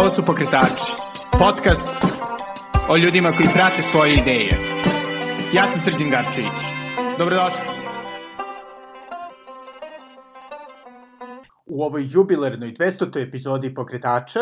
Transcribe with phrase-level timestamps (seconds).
[0.00, 0.92] Ovo su Pokretači,
[1.38, 1.94] podcast
[2.90, 4.50] o ljudima koji prate svoje ideje.
[5.54, 6.60] Ja sam Srđan Garčević.
[7.18, 7.66] Dobrodošli.
[11.66, 13.28] U ovoj jubilarnoj 200.
[13.28, 14.40] epizodi Pokretača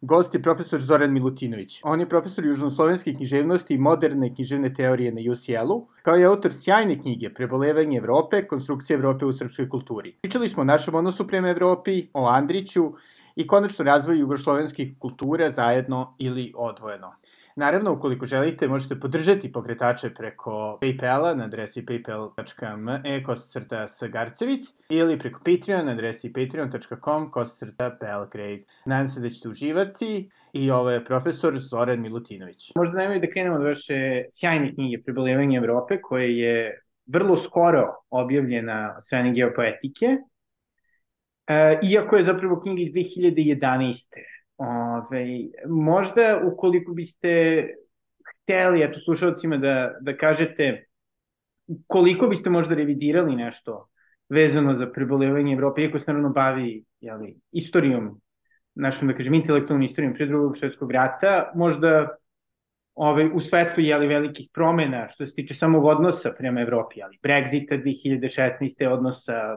[0.00, 1.80] gost je profesor Zoran Milutinović.
[1.84, 7.00] On je profesor južnoslovenske književnosti i moderne književne teorije na UCL-u, kao i autor sjajne
[7.00, 10.14] knjige Prebolevanje Evrope, konstrukcija Evrope u srpskoj kulturi.
[10.22, 12.92] Pričali smo o našem odnosu prema Evropi, o Andriću,
[13.36, 17.12] i konačno razvoj jugoslovenskih kultura zajedno ili odvojeno.
[17.56, 25.40] Naravno, ukoliko želite, možete podržati pokretače preko Paypala na adresi paypal.me kosacrta sagarcevic ili preko
[25.44, 28.62] Patreon na adresi patreon.com kosacrta belgrade.
[28.84, 32.72] Nadam se da ćete uživati i ovo je profesor Zoran Milutinović.
[32.76, 38.94] Možda najmoj da krenemo od vaše sjajne knjige Prebolevanje Evrope koje je vrlo skoro objavljena
[38.98, 40.06] od strane geopoetike
[41.82, 44.06] iako je zapravo knjiga iz 2011.
[44.56, 45.26] Ove,
[45.68, 47.66] možda ukoliko biste
[48.42, 50.84] hteli, eto, slušalcima da, da kažete
[51.86, 53.86] koliko biste možda revidirali nešto
[54.28, 58.20] vezano za prebolevanje Evrope, iako se naravno bavi jeli, istorijom,
[58.74, 62.08] našom, da kažem, intelektualnom istorijom pre drugog svjetskog rata, možda
[62.94, 67.82] ovaj, u svetu jeli, velikih promena što se tiče samog odnosa prema Evropi, ali Brexita
[67.82, 68.86] 2016.
[68.88, 69.56] odnosa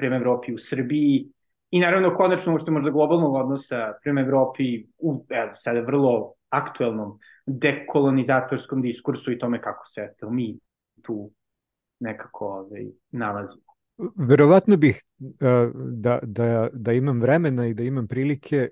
[0.00, 1.28] prema Evropi u Srbiji
[1.70, 8.82] i naravno konačno što možda globalnog odnosa prema Evropi u evo, sada vrlo aktuelnom dekolonizatorskom
[8.82, 10.58] diskursu i tome kako se eto, mi
[11.02, 11.30] tu
[12.00, 13.62] nekako ovaj, nalazimo.
[14.16, 15.02] Verovatno bih
[15.74, 18.68] da, da, da imam vremena i da imam prilike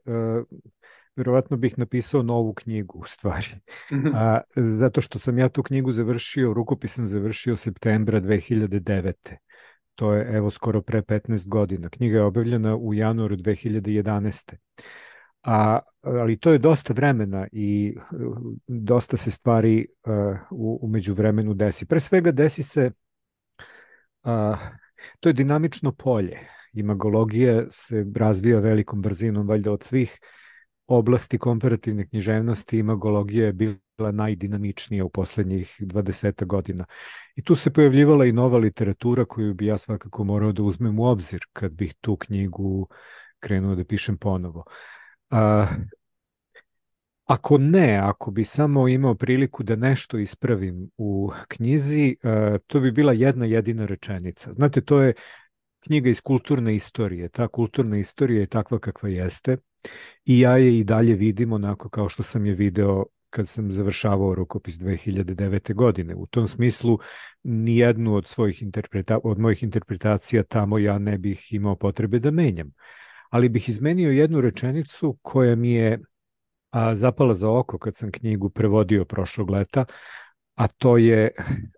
[1.19, 3.47] verovatno bih napisao novu knjigu u stvari.
[3.93, 4.09] Mhm.
[4.15, 9.37] A, zato što sam ja tu knjigu završio, rukopis sam završio septembra 2009
[9.99, 11.89] to je evo skoro pre 15 godina.
[11.89, 14.55] Knjiga je objavljena u januaru 2011.
[15.43, 17.97] A, ali to je dosta vremena i
[18.67, 21.87] dosta se stvari uh, u, umeđu vremenu desi.
[21.87, 22.91] Pre svega desi se,
[24.25, 24.59] uh,
[25.21, 26.39] to je dinamično polje.
[26.73, 30.19] Imagologija se razvija velikom brzinom, valjda od svih
[30.89, 36.85] oblasti komparativne književnosti imagologija je bila najdinamičnija u poslednjih 20 godina.
[37.37, 41.05] I tu se pojavljivala i nova literatura koju bi ja svakako morao da uzmem u
[41.05, 42.89] obzir kad bih tu knjigu
[43.41, 44.65] krenuo da pišem ponovo.
[45.31, 45.67] A,
[47.25, 52.91] ako ne, ako bi samo imao priliku da nešto ispravim u knjizi, a, to bi
[52.91, 54.53] bila jedna jedina rečenica.
[54.55, 55.13] Znate, to je
[55.81, 57.29] knjiga iz kulturne istorije.
[57.29, 59.57] Ta kulturna istorija je takva kakva jeste
[60.25, 64.35] i ja je i dalje vidim onako kao što sam je video kad sam završavao
[64.35, 65.75] rukopis 2009.
[65.75, 66.15] godine.
[66.15, 66.99] U tom smislu
[67.43, 72.73] nijednu od svojih interpreta od mojih interpretacija tamo ja ne bih imao potrebe da menjam.
[73.31, 76.01] Ali bih izmenio jednu rečenicu koja mi je
[76.71, 79.85] a, zapala za oko kad sam knjigu prevodio prošlog leta,
[80.55, 81.31] a to je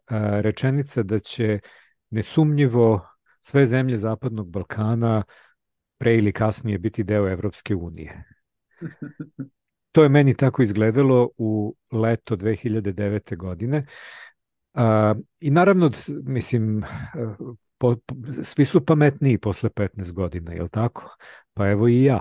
[0.07, 1.59] a, rečenica da će
[2.11, 3.07] nesumnjivo
[3.41, 5.23] sve zemlje Zapadnog Balkana
[6.01, 8.25] pre ili kasnije biti deo Evropske unije.
[9.93, 13.37] To je meni tako izgledalo u leto 2009.
[13.37, 13.87] godine.
[15.41, 15.91] I naravno,
[16.23, 16.85] mislim,
[17.79, 21.17] po, po, svi su pametniji posle 15 godina, je li tako?
[21.55, 22.21] Pa evo i ja.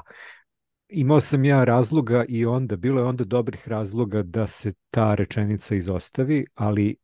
[0.89, 5.75] Imao sam ja razloga i onda, bilo je onda dobrih razloga da se ta rečenica
[5.75, 6.95] izostavi, ali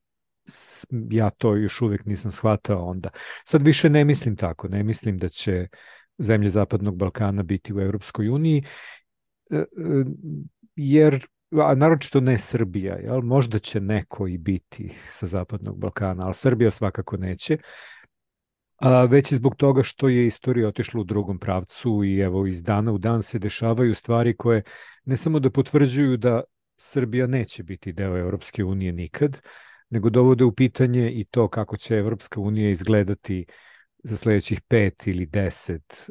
[1.09, 3.09] ja to još uvek nisam shvatao onda.
[3.45, 5.67] Sad više ne mislim tako, ne mislim da će
[6.17, 8.63] zemlje Zapadnog Balkana biti u Evropskoj uniji,
[9.51, 9.65] e, e,
[10.75, 13.21] jer a naročito ne Srbija, jel?
[13.21, 17.57] možda će neko i biti sa Zapadnog Balkana, ali Srbija svakako neće,
[18.77, 22.63] a, već i zbog toga što je istorija otišla u drugom pravcu i evo iz
[22.63, 24.63] dana u dan se dešavaju stvari koje
[25.05, 26.41] ne samo da potvrđuju da
[26.77, 29.41] Srbija neće biti deo Evropske unije nikad,
[29.89, 33.45] nego dovode u pitanje i to kako će Evropska unija izgledati
[34.07, 36.09] za sledećih pet ili deset,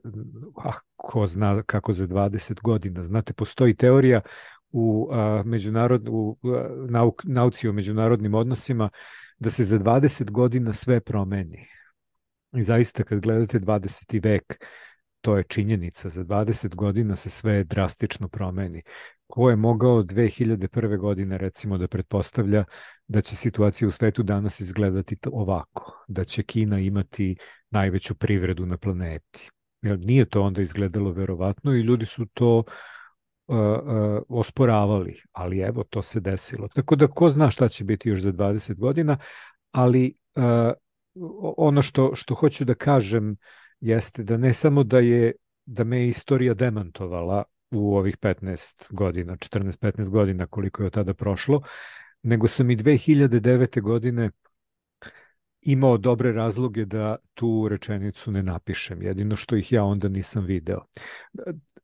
[0.64, 3.02] a ko zna kako za 20 godina.
[3.02, 4.20] Znate, postoji teorija
[4.70, 8.90] u, a, međunarod, u a, nauk, nauci o međunarodnim odnosima
[9.38, 11.66] da se za 20 godina sve promeni.
[12.56, 14.24] I zaista kad gledate 20.
[14.24, 14.64] vek,
[15.20, 18.82] to je činjenica, za 20 godina se sve drastično promeni.
[19.26, 20.98] Ko je mogao 2001.
[20.98, 22.64] godine recimo da pretpostavlja
[23.06, 27.36] da će situacija u svetu danas izgledati ovako, da će Kina imati
[27.74, 29.50] najveću privredu na planeti.
[29.82, 32.64] Jer nije to onda izgledalo verovatno i ljudi su to uh,
[33.46, 36.68] uh, osporavali, ali evo to se desilo.
[36.68, 39.18] Tako da ko zna šta će biti još za 20 godina,
[39.70, 40.72] ali uh,
[41.56, 43.36] ono što, što hoću da kažem
[43.80, 45.32] jeste da ne samo da je
[45.66, 51.62] da me istorija demantovala u ovih 15 godina, 14-15 godina koliko je od tada prošlo,
[52.22, 53.80] nego sam i 2009.
[53.80, 54.30] godine
[55.64, 60.80] imao dobre razloge da tu rečenicu ne napišem, jedino što ih ja onda nisam video.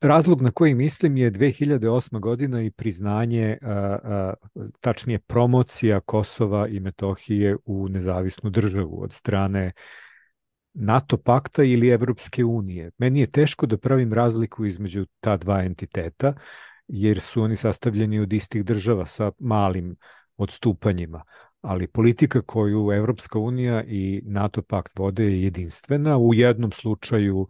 [0.01, 2.21] Razlog na koji mislim je 2008.
[2.21, 3.59] godina i priznanje,
[4.81, 9.73] tačnije promocija Kosova i Metohije u nezavisnu državu od strane
[10.75, 12.91] NATO pakta ili Evropske unije.
[12.99, 16.35] Meni je teško da pravim razliku između ta dva entiteta,
[16.89, 19.97] jer su oni sastavljeni od istih država sa malim
[20.37, 21.23] odstupanjima,
[21.61, 27.49] ali politika koju Evropska unija i NATO pakt vode je jedinstvena, u jednom slučaju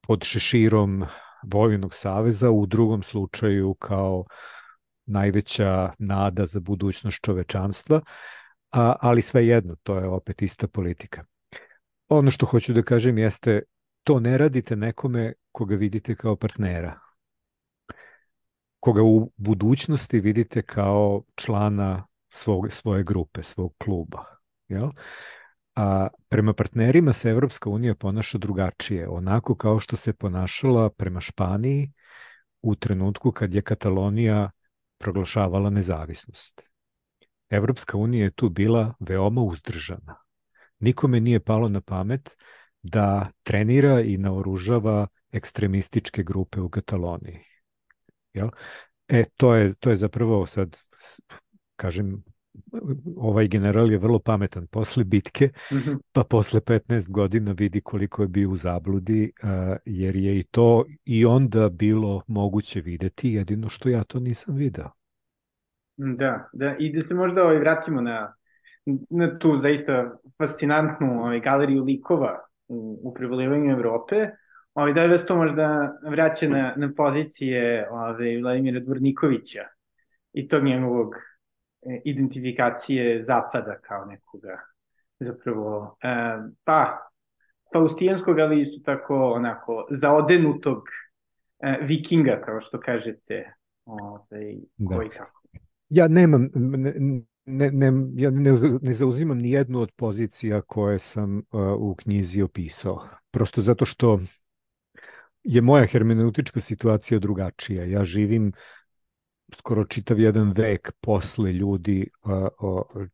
[0.00, 1.04] pod šeširom
[1.52, 4.24] Vojnog saveza, u drugom slučaju kao
[5.06, 8.00] najveća nada za budućnost čovečanstva,
[8.70, 11.24] a, ali svejedno, to je opet ista politika.
[12.08, 13.62] Ono što hoću da kažem jeste,
[14.02, 17.00] to ne radite nekome koga vidite kao partnera,
[18.80, 24.24] koga u budućnosti vidite kao člana svog, svoje grupe, svog kluba.
[24.68, 24.90] Jel?
[25.74, 31.92] A prema partnerima se Evropska unija ponaša drugačije, onako kao što se ponašala prema Španiji
[32.62, 34.50] u trenutku kad je Katalonija
[34.98, 36.70] proglašavala nezavisnost.
[37.50, 40.16] Evropska unija je tu bila veoma uzdržana.
[40.78, 42.36] Nikome nije palo na pamet
[42.82, 47.40] da trenira i naoružava ekstremističke grupe u Kataloniji.
[48.32, 48.48] Jel?
[49.08, 50.76] E, to je, to je zapravo sad
[51.76, 52.22] kažem,
[53.16, 55.98] ovaj general je vrlo pametan posle bitke, mm -hmm.
[56.12, 59.32] pa posle 15 godina vidi koliko je bio u zabludi,
[59.84, 64.90] jer je i to i onda bilo moguće videti, jedino što ja to nisam video.
[65.96, 68.34] Da, da, i da se možda ovaj, vratimo na,
[69.10, 72.38] na tu zaista fascinantnu ovaj, galeriju likova
[72.68, 74.28] u, u prevolivanju Evrope,
[74.74, 79.62] ovaj, da vas to možda vraća na, na pozicije ovaj, Vladimira Dvornikovića
[80.32, 81.14] i tog njegovog
[82.04, 84.58] identifikacije zapada kao nekoga
[85.20, 86.08] zapravo e,
[86.64, 86.98] pa
[87.72, 90.82] faustijanskog, ali isto tako onako zaodenutog
[91.60, 93.52] e, vikinga, kao što kažete,
[93.84, 94.96] ovaj, da.
[94.96, 95.42] koji tako.
[95.88, 96.94] Ja nemam, ne,
[97.46, 98.52] ne, ne, ja ne,
[98.82, 101.44] ne zauzimam ni jednu od pozicija koje sam uh,
[101.78, 103.08] u knjizi opisao.
[103.30, 104.20] Prosto zato što
[105.42, 107.84] je moja hermeneutička situacija drugačija.
[107.84, 108.52] Ja živim
[109.52, 112.10] skoro čitav jedan vek posle ljudi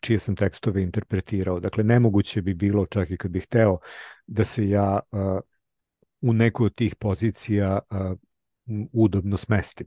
[0.00, 1.60] čije sam tekstove interpretirao.
[1.60, 3.78] Dakle, nemoguće bi bilo, čak i kad bih hteo,
[4.26, 5.00] da se ja
[6.20, 7.78] u neku od tih pozicija
[8.92, 9.86] udobno smestim.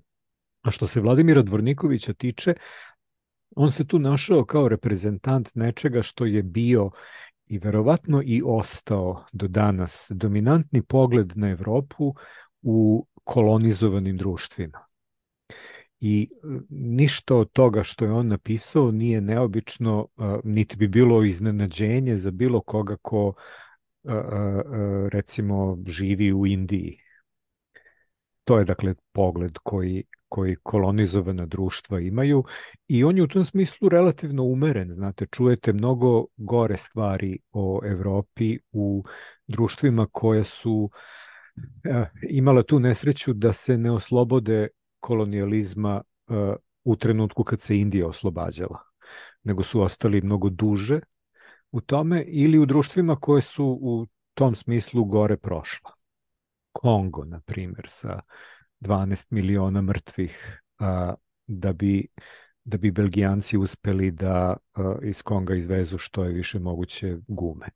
[0.62, 2.54] A što se Vladimira Dvornikovića tiče,
[3.56, 6.92] on se tu našao kao reprezentant nečega što je bio
[7.46, 12.13] i verovatno i ostao do danas dominantni pogled na Evropu
[12.62, 14.86] u kolonizovanim društvima
[16.06, 20.08] i e, ništa od toga što je on napisao nije neobično,
[20.44, 23.34] niti bi bilo iznenađenje za bilo koga ko
[25.12, 26.98] recimo živi u Indiji.
[28.44, 32.44] To je dakle pogled koji, koji kolonizovana društva imaju
[32.88, 34.94] i on je u tom smislu relativno umeren.
[34.94, 39.04] Znate, čujete mnogo gore stvari o Evropi u
[39.48, 40.90] društvima koje su
[42.30, 44.68] imala tu nesreću da se ne oslobode
[45.04, 48.80] kolonijalizma uh, u trenutku kad se Indija oslobađala,
[49.44, 51.00] nego su ostali mnogo duže
[51.72, 55.92] u tome ili u društvima koje su u tom smislu gore prošla.
[56.72, 58.20] Kongo, na primjer, sa
[58.80, 61.13] 12 miliona mrtvih, a,
[61.48, 62.08] da bi
[62.66, 67.70] da bi Belgijanci uspeli da a, iz Konga izvezu što je više moguće gume.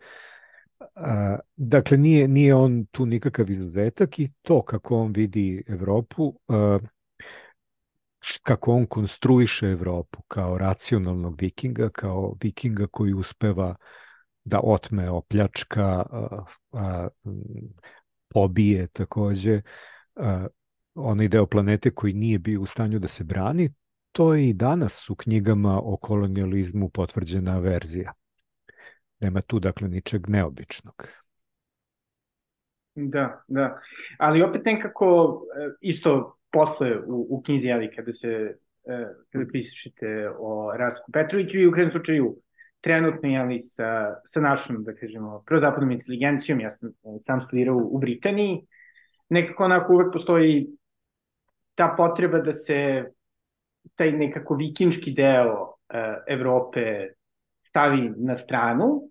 [0.96, 6.80] A, dakle, nije, nije on tu nikakav izuzetak i to kako on vidi Evropu, a,
[8.44, 13.76] kako on konstruiše Evropu kao racionalnog vikinga, kao vikinga koji uspeva
[14.44, 17.08] da otme, opljačka, a, a,
[18.30, 19.62] pobije takođe
[20.16, 20.48] a,
[20.96, 23.74] onaj deo planete koji nije bio u stanju da se brani,
[24.12, 28.14] to je i danas u knjigama o kolonializmu potvrđena verzija.
[29.20, 31.08] Nema tu, dakle, ničeg neobičnog.
[32.96, 33.80] Da, da.
[34.20, 40.30] Ali opet nekako e, isto posle u, u knjizi, ali kada se e, kada pišete
[40.40, 42.36] o Rastku Petroviću i u krenu slučaju
[42.82, 48.62] trenutno, jeli, sa, sa našom, da kažemo, prozapadnom inteligencijom, ja sam sam studirao u Britaniji,
[49.30, 50.68] nekako onako uvek postoji
[51.76, 53.06] ta potreba da se
[53.96, 55.74] taj nekako vikinški deo uh,
[56.28, 57.08] Evrope
[57.64, 59.10] stavi na stranu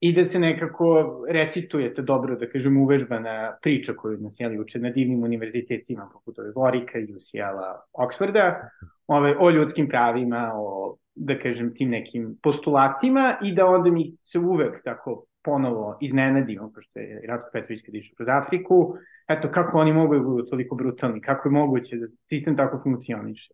[0.00, 0.86] i da se nekako
[1.28, 6.52] recitujete dobro, da kažem, uvežbana priča koju nas jeli uče na divnim univerzitetima, poput ove
[6.56, 8.68] Vorika, UCL-a, Oxforda,
[9.06, 14.38] ove, o ljudskim pravima, o, da kažem, tim nekim postulatima i da onda mi se
[14.38, 18.94] uvek tako ponovo iznenadimo, pošto je Ratko Petrović kad išao kroz Afriku,
[19.28, 23.48] eto, kako oni mogu da budu toliko brutalni, kako je moguće da sistem tako funkcioniše.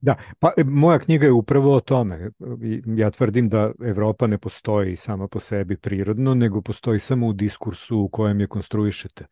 [0.00, 2.30] Da, pa e, moja knjiga je upravo o tome.
[2.96, 7.98] Ja tvrdim da Evropa ne postoji sama po sebi prirodno, nego postoji samo u diskursu
[7.98, 9.26] u kojem je konstruišete.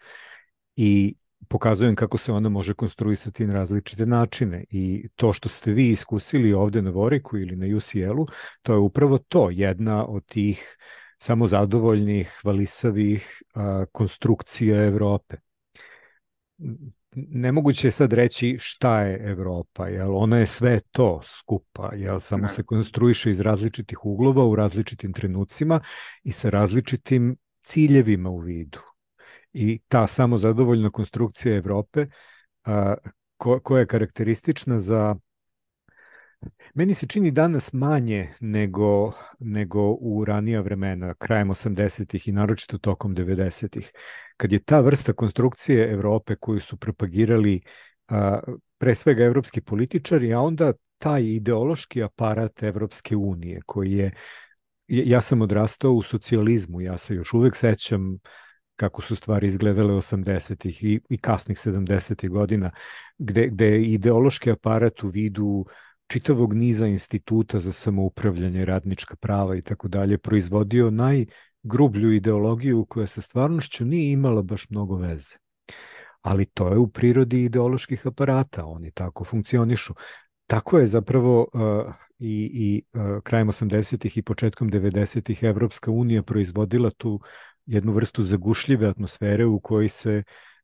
[0.77, 1.15] I
[1.49, 6.53] pokazujem kako se ona može konstruisati na različite načine i to što ste vi iskusili
[6.53, 8.27] ovde na Voriku ili na UCL-u,
[8.63, 10.77] to je upravo to, jedna od tih
[11.19, 15.37] samozadovoljnih, hvalisavih a, konstrukcija Evrope
[17.15, 20.17] nemoguće je sad reći šta je Evropa, jel?
[20.17, 22.21] Ona je sve to skupa, jel?
[22.21, 25.81] Samo se konstruiše iz različitih uglova u različitim trenucima
[26.23, 28.79] i sa različitim ciljevima u vidu.
[29.53, 32.07] I ta samozadovoljna konstrukcija Evrope
[32.65, 32.95] a,
[33.37, 35.17] ko, koja je karakteristična za
[36.75, 43.17] Meni se čini danas manje nego, nego u ranija vremena, krajem 80-ih i naročito tokom
[43.17, 43.93] 90-ih
[44.37, 47.61] kad je ta vrsta konstrukcije Evrope koju su propagirali
[48.09, 48.41] a,
[48.79, 54.13] pre svega evropski političari, a onda taj ideološki aparat Evropske unije koji je
[54.89, 58.19] ja sam odrastao u socijalizmu, ja se još uvek sećam
[58.77, 62.71] kako su stvari izgledale 80-ih i, i kasnih 70-ih godina,
[63.19, 65.67] gde, gde je ideološki aparat u vidu
[66.07, 71.27] čitavog niza instituta za samoupravljanje, radnička prava i tako dalje proizvodio naj
[71.63, 75.37] grublju ideologiju koja sa stvarnošću nije imala baš mnogo veze.
[76.21, 79.95] Ali to je u prirodi ideoloških aparata, oni tako funkcionišu.
[80.47, 86.91] Tako je zapravo uh, i, i uh, krajem 80-ih i početkom 90-ih Evropska unija proizvodila
[86.91, 87.21] tu
[87.67, 90.23] jednu vrstu zagušljive atmosfere u kojoj se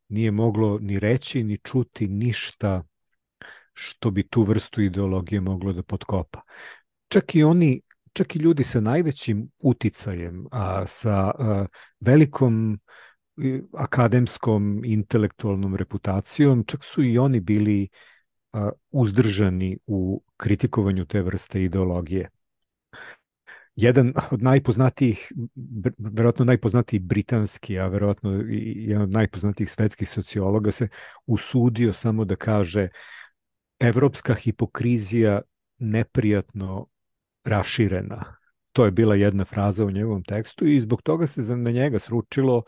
[0.08, 2.82] nije moglo ni reći ni čuti ništa
[3.72, 6.40] što bi tu vrstu ideologije moglo da potkopa.
[7.08, 7.80] Čak i oni
[8.12, 11.66] čak i ljudi sa najvećim uticajem, a, sa a,
[12.00, 12.80] velikom
[13.72, 17.88] akademskom, intelektualnom reputacijom, čak su i oni bili
[18.52, 22.28] a, uzdržani u kritikovanju te vrste ideologije.
[23.76, 25.32] Jedan od najpoznatijih,
[25.98, 30.88] verovatno najpoznatiji britanski, a verovatno i jedan od najpoznatijih svetskih sociologa se
[31.26, 32.88] usudio samo da kaže
[33.80, 35.40] evropska hipokrizija
[35.78, 36.86] neprijatno
[37.44, 38.36] raširena.
[38.72, 42.62] To je bila jedna fraza u njegovom tekstu i zbog toga se na njega sručilo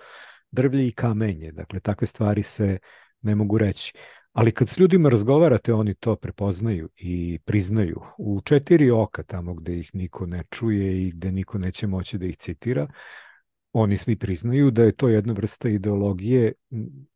[0.51, 1.53] drvlje i kamenje.
[1.53, 2.79] Dakle, takve stvari se
[3.21, 3.93] ne mogu reći.
[4.33, 8.01] Ali kad s ljudima razgovarate, oni to prepoznaju i priznaju.
[8.19, 12.27] U četiri oka, tamo gde ih niko ne čuje i gde niko neće moći da
[12.27, 12.89] ih citira,
[13.73, 16.53] oni svi priznaju da je to jedna vrsta ideologije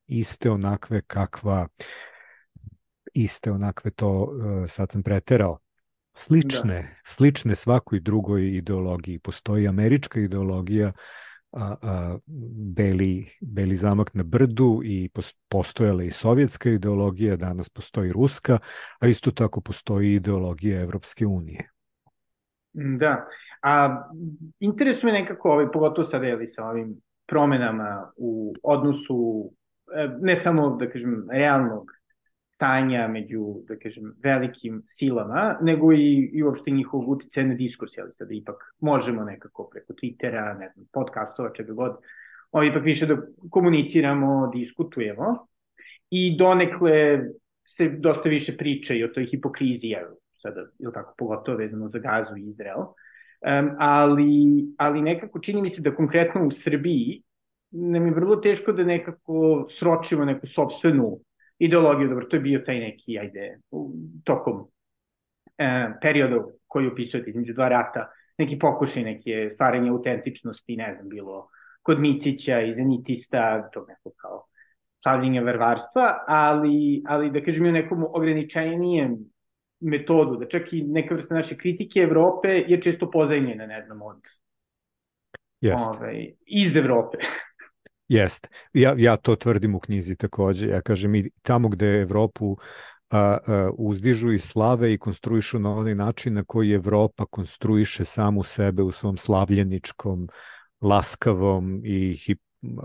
[0.07, 1.69] iste onakve kakva
[3.15, 4.33] iste onakve to,
[4.65, 5.59] e, sad sam preterao,
[6.17, 6.89] slične, da.
[7.05, 9.19] slične svakoj drugoj ideologiji.
[9.19, 10.93] Postoji američka ideologija,
[11.53, 12.19] a, a,
[12.77, 15.11] beli, beli zamak na brdu i
[15.49, 18.59] postojala i sovjetska ideologija, danas postoji ruska,
[18.99, 21.71] a isto tako postoji ideologija Evropske unije.
[22.73, 23.27] Da,
[23.63, 24.03] a
[24.61, 26.97] interesuje me nekako, ovaj, pogotovo sada je sa ovim
[27.27, 29.51] promenama u odnosu
[29.97, 31.96] e, ne samo, da kažem, realnog
[32.57, 38.07] stanja među, da kažem, velikim silama, nego i, i uopšte njihov utjecaj na diskurs, jel
[38.19, 41.97] da ipak možemo nekako preko Twittera, ne znam, podcastova, čega god,
[42.53, 43.17] ovo ipak više da
[43.51, 45.47] komuniciramo, diskutujemo.
[46.11, 47.21] I donekle
[47.77, 50.09] se dosta više priče i o toj hipokriziji, jel,
[50.43, 55.71] sada, ili tako, pogotovo vezano za Gazu i Izrael, um, ali, ali nekako čini mi
[55.71, 57.23] se da konkretno u Srbiji
[57.71, 61.19] nam je vrlo teško da nekako sročimo neku sobstvenu
[61.59, 63.59] ideologiju, dobro, to je bio taj neki, ajde,
[64.25, 64.69] tokom
[65.59, 68.09] e, perioda koji opisujete između dva rata,
[68.39, 71.49] neki pokušaj neke stvaranje autentičnosti, ne znam, bilo
[71.83, 74.45] kod Micića i Zenitista, to neko kao
[75.03, 79.17] slavljenja vervarstva, ali, ali da kažem u nekom ograničenijem
[79.81, 84.21] metodu, da čak i neka vrsta naše kritike Evrope je često pozajnjena, ne znam, od
[85.61, 85.89] Jest.
[85.89, 87.19] Ove, ovaj, iz Evrope.
[88.09, 88.49] Jeste.
[88.73, 90.69] Ja, ja to tvrdim u knjizi takođe.
[90.69, 92.57] Ja kažem i tamo gde Evropu
[93.11, 98.43] a, a, uzdižu i slave i konstruišu na onaj način na koji Evropa konstruiše samu
[98.43, 100.29] sebe u svom slavljeničkom,
[100.81, 102.41] laskavom i hip,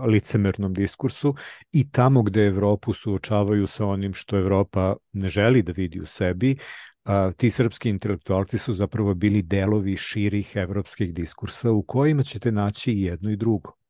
[0.06, 1.34] licemernom diskursu
[1.72, 6.56] i tamo gde Evropu suočavaju sa onim što Evropa ne želi da vidi u sebi,
[7.04, 12.92] a, ti srpski intelektualci su zapravo bili delovi širih evropskih diskursa u kojima ćete naći
[12.92, 13.81] i jedno i drugo.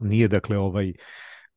[0.00, 0.92] Nije dakle ovaj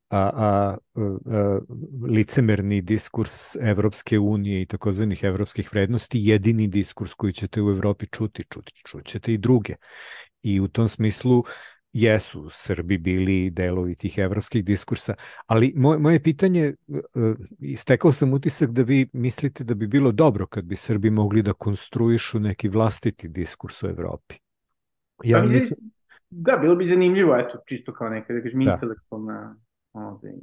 [0.09, 1.59] a, a, a,
[2.07, 8.43] licemerni diskurs Evropske unije i takozvanih evropskih vrednosti jedini diskurs koji ćete u Evropi čuti,
[8.49, 9.75] čuti čućete i druge.
[10.41, 11.43] I u tom smislu
[11.93, 15.13] jesu Srbi bili delovi tih evropskih diskursa,
[15.45, 16.73] ali moje, moje pitanje,
[17.59, 21.53] istekao sam utisak da vi mislite da bi bilo dobro kad bi Srbi mogli da
[21.53, 24.35] konstruišu neki vlastiti diskurs u Evropi.
[25.23, 25.77] Ja nisam...
[26.35, 28.73] Da, bilo bi zanimljivo, eto, čisto kao neka, da kažem, da.
[28.73, 29.55] intelektualna
[29.93, 30.33] ovaj,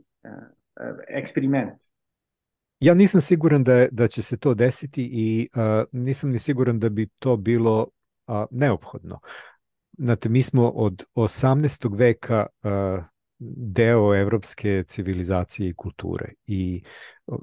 [1.08, 1.72] eksperiment.
[2.80, 6.88] Ja nisam siguran da, da će se to desiti i uh, nisam ni siguran da
[6.88, 7.86] bi to bilo
[8.26, 9.20] uh, neophodno.
[9.98, 11.98] Znate, mi smo od 18.
[11.98, 13.04] veka uh,
[13.72, 16.82] deo evropske civilizacije i kulture i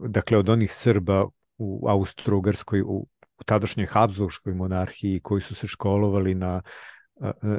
[0.07, 1.27] dakle od onih Srba
[1.57, 6.61] u Austro-Ugarskoj, u, u tadašnjoj Habsburgskoj monarhiji koji su se školovali na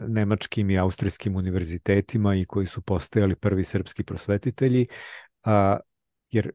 [0.09, 4.87] nemačkim i austrijskim univerzitetima i koji su postajali prvi srpski prosvetitelji,
[5.45, 5.79] a,
[6.31, 6.51] jer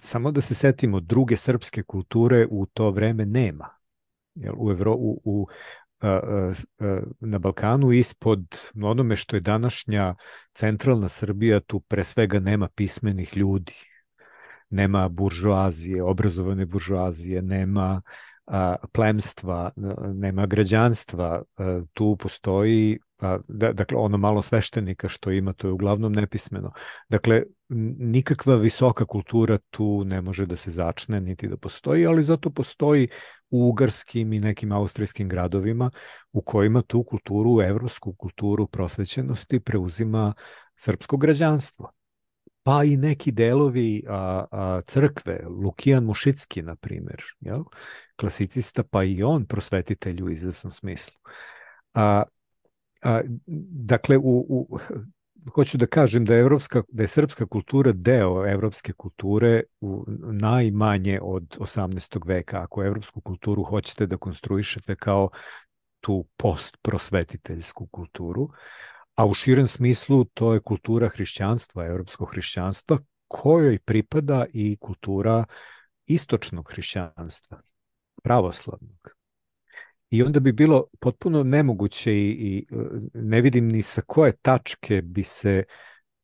[0.00, 3.68] samo da se setimo, druge srpske kulture u to vreme nema.
[4.34, 5.46] Jel, u, Evro, u, u
[7.20, 8.44] na Balkanu ispod
[8.82, 10.14] onome što je današnja
[10.52, 13.74] centralna Srbija, tu pre svega nema pismenih ljudi,
[14.70, 18.02] nema buržoazije, obrazovane buržoazije, nema
[18.92, 19.70] plemstva,
[20.14, 21.42] nema građanstva,
[21.92, 22.98] tu postoji
[23.48, 26.72] da, dakle ono malo sveštenika što ima to je uglavnom nepismeno.
[27.08, 27.42] Dakle
[27.98, 33.08] nikakva visoka kultura tu ne može da se začne niti da postoji, ali zato postoji
[33.50, 35.90] u ugarskim i nekim austrijskim gradovima
[36.32, 40.34] u kojima tu kulturu, evropsku kulturu prosvećenosti preuzima
[40.76, 41.92] srpsko građanstvo
[42.62, 47.64] pa i neki delovi a, a, crkve, Lukijan Mušicki, na primer, jel?
[48.20, 51.16] Klasicista, pa i on prosvetitelj u izvesnom smislu.
[51.94, 52.22] A,
[53.02, 53.20] a,
[53.86, 54.78] dakle, u, u,
[55.54, 61.18] hoću da kažem da je, evropska, da je srpska kultura deo evropske kulture u najmanje
[61.22, 62.20] od 18.
[62.26, 62.62] veka.
[62.62, 65.30] Ako evropsku kulturu hoćete da konstruišete kao
[66.00, 68.48] tu post-prosvetiteljsku kulturu,
[69.14, 75.44] a u širem smislu to je kultura hrišćanstva, evropskog hrišćanstva, kojoj pripada i kultura
[76.06, 77.60] istočnog hrišćanstva,
[78.22, 79.10] pravoslavnog.
[80.10, 82.66] I onda bi bilo potpuno nemoguće i, i
[83.14, 85.64] ne vidim ni sa koje tačke bi se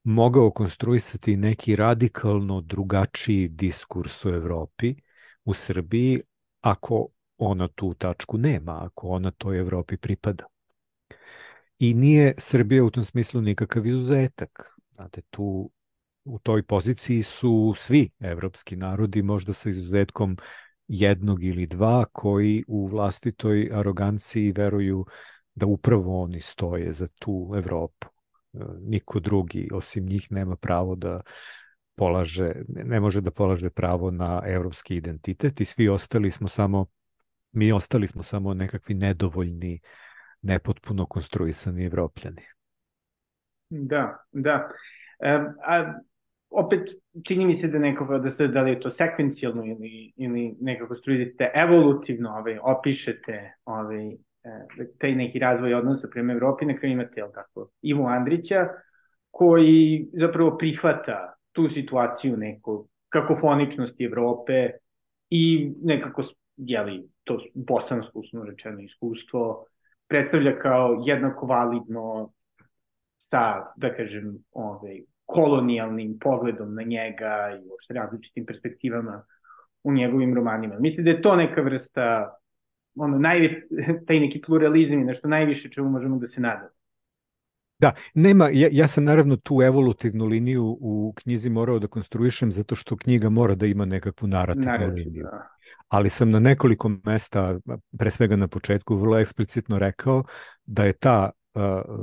[0.04, 4.94] mogao konstruisati neki radikalno drugačiji diskurs u Evropi,
[5.44, 6.20] u Srbiji,
[6.61, 10.44] ako ona tu tačku nema, ako ona toj Evropi pripada.
[11.78, 14.78] I nije Srbija u tom smislu nikakav izuzetak.
[14.94, 15.70] Znate, tu
[16.24, 20.37] u toj poziciji su svi evropski narodi, možda sa izuzetkom
[20.88, 25.07] jednog ili dva, koji u vlastitoj aroganciji veruju
[25.55, 28.07] da upravo oni stoje za tu Evropu.
[28.07, 31.20] E, niko drugi osim njih nema pravo da
[31.94, 36.87] polaže, ne može da polaže pravo na evropski identitet i svi ostali smo samo
[37.57, 39.81] mi ostali smo samo nekakvi nedovoljni
[40.42, 42.42] nepotpuno konstruisani evropljani.
[43.68, 44.68] Da, da.
[45.18, 45.94] E, a
[46.57, 46.88] opet
[47.25, 50.97] čini mi se da nekako da ste da li je to sekvencijalno ili, ili nekako
[50.97, 54.16] strujete evolutivno ovaj, opišete ovaj, e,
[54.99, 58.69] taj neki razvoj odnosa prema Evropi, na kraju imate jel tako, Ivo Andrića
[59.31, 64.71] koji zapravo prihvata tu situaciju neko kakofoničnosti Evrope
[65.31, 66.23] i nekako
[66.57, 69.66] jeli, to bosansko usno rečeno iskustvo
[70.09, 72.31] predstavlja kao jednako validno
[73.19, 79.24] sa, da kažem, ovaj, kolonijalnim pogledom na njega i uopšte različitim perspektivama
[79.82, 80.78] u njegovim romanima.
[80.78, 82.36] Mislim da je to neka vrsta,
[82.94, 83.68] ono, najvi,
[84.06, 86.70] taj neki pluralizam i nešto najviše čemu možemo da se nadamo.
[87.78, 92.76] Da, nema, ja, ja sam naravno tu evolutivnu liniju u knjizi morao da konstruišem zato
[92.76, 95.22] što knjiga mora da ima nekakvu narativnu Narativ, liniju.
[95.22, 95.56] Da
[95.88, 97.58] ali sam na nekoliko mesta,
[97.98, 100.24] pre svega na početku, vrlo eksplicitno rekao
[100.64, 101.30] da je ta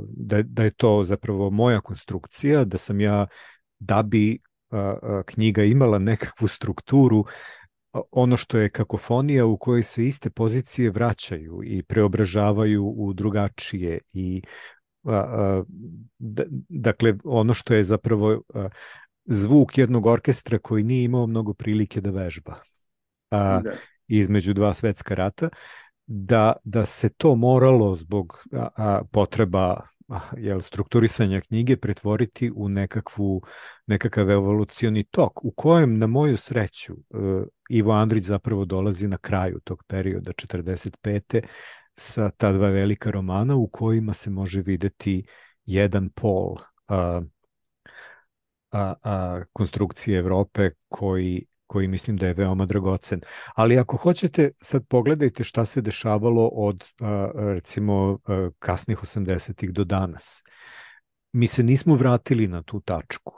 [0.08, 3.26] da, da je to zapravo moja konstrukcija, da sam ja,
[3.78, 4.38] da bi
[5.26, 7.24] knjiga imala nekakvu strukturu,
[8.10, 14.42] ono što je kakofonija u kojoj se iste pozicije vraćaju i preobražavaju u drugačije i
[16.68, 18.42] dakle ono što je zapravo
[19.24, 22.54] zvuk jednog orkestra koji nije imao mnogo prilike da vežba
[23.30, 23.72] a, da.
[24.06, 25.48] između dva svetska rata,
[26.06, 29.86] da, da se to moralo zbog a, a, potreba
[30.36, 33.42] jel, strukturisanja knjige pretvoriti u nekakvu,
[33.86, 39.60] nekakav evolucioni tok u kojem, na moju sreću, e, Ivo Andrić zapravo dolazi na kraju
[39.64, 41.42] tog perioda 45.
[41.94, 45.26] sa ta dva velika romana u kojima se može videti
[45.66, 46.56] jedan pol
[46.88, 47.20] a,
[48.70, 53.20] a, a, konstrukcije Evrope koji koji mislim da je veoma dragocen.
[53.54, 56.84] Ali ako hoćete, sad pogledajte šta se dešavalo od
[57.34, 58.18] recimo
[58.58, 60.42] kasnih 80-ih do danas.
[61.32, 63.34] Mi se nismo vratili na tu tačku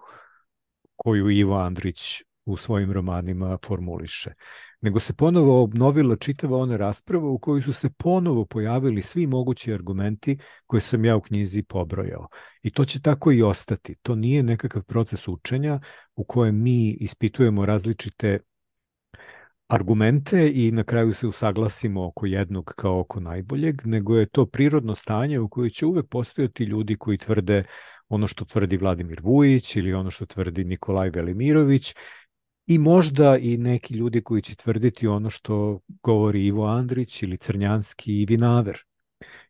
[0.96, 4.32] koju Ivo Andrić u svojim romanima formuliše
[4.80, 9.72] nego se ponovo obnovila čitava ona rasprava u kojoj su se ponovo pojavili svi mogući
[9.74, 12.28] argumenti koje sam ja u knjizi pobrojao.
[12.62, 13.94] I to će tako i ostati.
[14.02, 15.80] To nije nekakav proces učenja
[16.14, 18.38] u kojem mi ispitujemo različite
[19.68, 24.94] argumente i na kraju se usaglasimo oko jednog kao oko najboljeg, nego je to prirodno
[24.94, 27.64] stanje u kojoj će uvek postojati ljudi koji tvrde
[28.08, 31.94] ono što tvrdi Vladimir Vujić ili ono što tvrdi Nikolaj Velimirović
[32.66, 38.12] i možda i neki ljudi koji će tvrditi ono što govori Ivo Andrić ili Crnjanski
[38.12, 38.78] i Vinaver.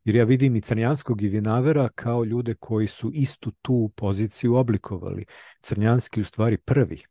[0.05, 5.25] Jer ja vidim i Crnjanskog i Vinavera kao ljude koji su istu tu poziciju oblikovali.
[5.61, 7.03] Crnjanski u stvari prvi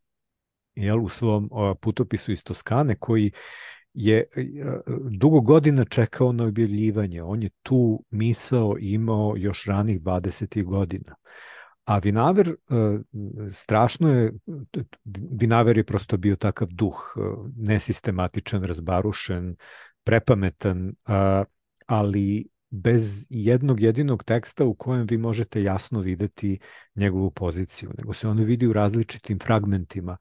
[0.75, 1.49] jel, u svom
[1.81, 3.31] putopisu iz Toskane koji
[3.93, 4.25] je e,
[5.11, 7.23] dugo godina čekao na objavljivanje.
[7.23, 10.63] On je tu misao imao još ranih 20.
[10.63, 11.15] godina.
[11.85, 12.55] A Vinaver, e,
[13.51, 14.33] strašno je,
[15.31, 17.19] Vinaver je prosto bio takav duh, e,
[17.57, 19.55] nesistematičan, razbarušen,
[20.03, 20.93] prepametan,
[21.85, 26.59] ali bez jednog jedinog teksta u kojem vi možete jasno videti
[26.95, 30.17] njegovu poziciju, nego se ono vidi u različitim fragmentima,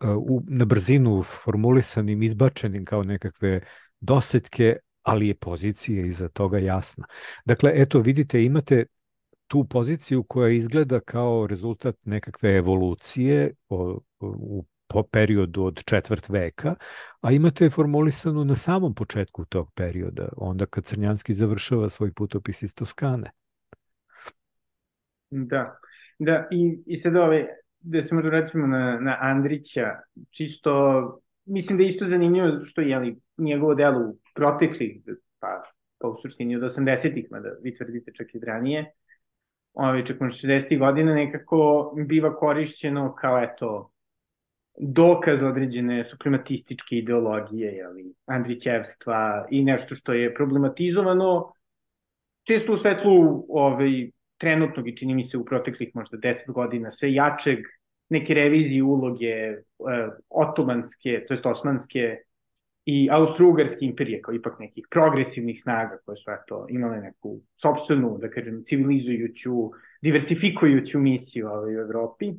[0.00, 3.60] e, u, na brzinu formulisanim, izbačenim kao nekakve
[4.00, 7.06] dosetke, ali je pozicija iza toga jasna.
[7.44, 8.86] Dakle, eto, vidite, imate
[9.46, 16.74] tu poziciju koja izgleda kao rezultat nekakve evolucije u, u po periodu od četvrt veka,
[17.20, 22.62] a imate je formulisanu na samom početku tog perioda, onda kad Crnjanski završava svoj putopis
[22.62, 23.30] iz Toskane.
[25.30, 25.76] Da,
[26.18, 27.46] da i, i sad ove,
[27.80, 29.86] da se možda vratimo na, na Andrića,
[30.30, 30.72] čisto,
[31.44, 35.02] mislim da je isto zanimljivo što je li, njegovo delo u proteklih,
[35.40, 35.62] pa,
[35.98, 38.92] pa u suštini od 80-ih, mada vi tvrdite čak i ranije,
[39.76, 40.78] ovaj, čak 60.
[40.78, 43.90] godina nekako biva korišćeno kao eto
[44.78, 51.52] dokaz određene suprematističke ideologije, jeli, Andrićevstva i nešto što je problematizovano
[52.46, 57.12] često u svetlu ovaj, trenutnog i čini mi se u proteklih možda 10 godina sve
[57.12, 57.58] jačeg
[58.08, 59.56] neke revizije uloge e,
[60.28, 62.16] otomanske, to jest osmanske
[62.86, 68.30] i austro-ugarske imperije kao ipak nekih progresivnih snaga koje su eto, imale neku sobstvenu, da
[68.30, 69.70] kažem, civilizujuću,
[70.02, 72.32] diversifikujuću misiju ovaj, u Evropi.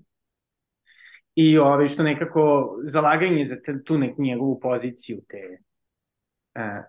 [1.36, 5.58] I ovaj, što nekako zalaganje za tu nek njegovu poziciju te e,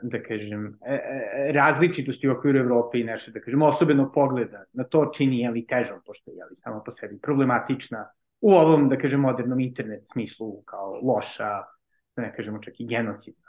[0.03, 5.11] da kažem, e, različitosti u okviru Evrope i naše, da kažem, osobenog pogleda na to
[5.17, 8.07] čini, jeli, težom, pošto je, jeli, samo po sebi problematična
[8.41, 11.78] u ovom, da kažem, modernom internet smislu kao loša,
[12.19, 13.49] da ne kažemo čak i genocidna.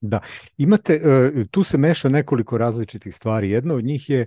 [0.00, 0.20] Da,
[0.56, 3.50] imate, e, tu se meša nekoliko različitih stvari.
[3.50, 4.26] Jedna od njih je e,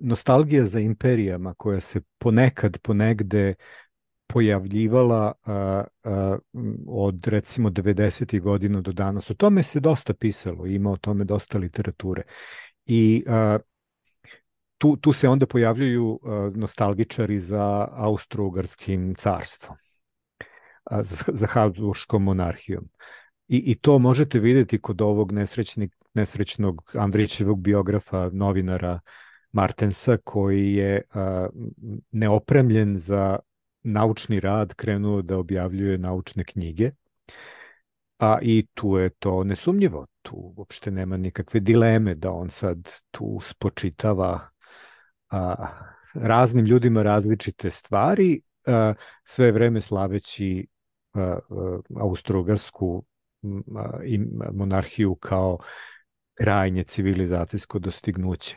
[0.00, 3.54] nostalgija za imperijama koja se ponekad, ponegde
[4.26, 5.84] pojavljivala a,
[6.86, 8.40] od recimo 90.
[8.40, 9.30] godina do danas.
[9.30, 12.22] O tome se dosta pisalo, ima o tome dosta literature.
[12.86, 13.24] I
[14.78, 16.20] tu, tu se onda pojavljuju
[16.54, 19.76] nostalgičari za austro-ugarskim carstvom,
[21.32, 22.88] za, Habsburgskom monarhijom.
[23.48, 29.00] I, I to možete videti kod ovog nesrećnik, nesrećnog Andrićevog biografa, novinara
[29.52, 31.48] Martensa, koji je a,
[32.10, 33.38] neopremljen za
[33.82, 36.90] naučni rad krenuo da objavljuje naučne knjige,
[38.18, 40.06] a i tu je to nesumnjivo.
[40.22, 44.48] Tu uopšte nema nikakve dileme da on sad tu spočitava
[45.30, 45.54] a,
[46.14, 50.66] raznim ljudima različite stvari, a, sve vreme slaveći
[51.96, 53.02] Austro-Ugarsku
[54.04, 54.18] i
[54.52, 55.58] monarhiju kao
[56.34, 58.56] krajnje civilizacijsko dostignuće.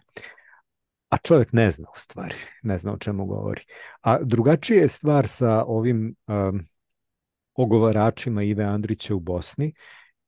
[1.09, 3.61] A čovjek ne zna u stvari, ne zna o čemu govori.
[4.01, 6.67] A drugačija je stvar sa ovim um,
[7.53, 9.73] ogovaračima Ive Andrića u Bosni,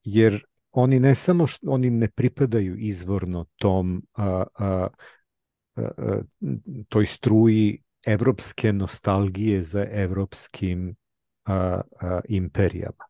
[0.04, 4.88] jer oni ne samo što oni ne pripadaju izvorno tom a, a,
[5.76, 6.22] a,
[6.90, 10.96] toj struji evropske nostalgije za evropskim
[11.46, 13.04] a, a, imperijama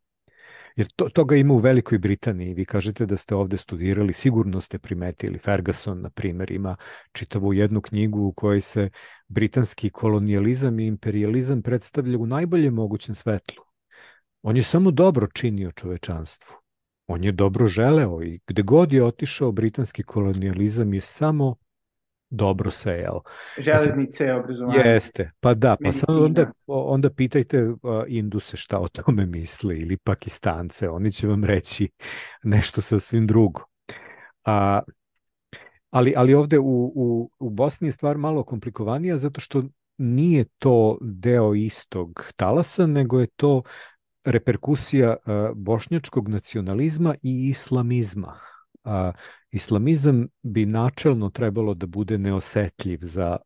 [0.76, 2.54] Jer to, toga ima u Velikoj Britaniji.
[2.54, 5.38] Vi kažete da ste ovde studirali, sigurno ste primetili.
[5.38, 6.76] Ferguson, na primer, ima
[7.12, 8.90] čitavu jednu knjigu u kojoj se
[9.28, 13.64] britanski kolonijalizam i imperializam predstavlja u najboljem mogućem svetlu.
[14.42, 16.56] On je samo dobro činio čovečanstvu.
[17.06, 21.56] On je dobro želeo i gde god je otišao britanski kolonijalizam je samo
[22.34, 23.22] dobro sejao.
[23.58, 24.78] Železnice, obrazovanje.
[24.84, 29.96] Jeste, pa da, pa sad onda, onda pitajte uh, Induse šta o tome misle ili
[29.96, 31.88] Pakistance, oni će vam reći
[32.42, 33.60] nešto sasvim drugo.
[34.44, 34.82] A,
[35.90, 39.62] ali, ali ovde u, u, u Bosni je stvar malo komplikovanija zato što
[39.98, 43.62] nije to deo istog talasa, nego je to
[44.24, 48.38] reperkusija uh, bošnjačkog nacionalizma i islamizma.
[48.84, 48.92] Uh,
[49.54, 53.36] islamizam bi načelno trebalo da bude neosetljiv za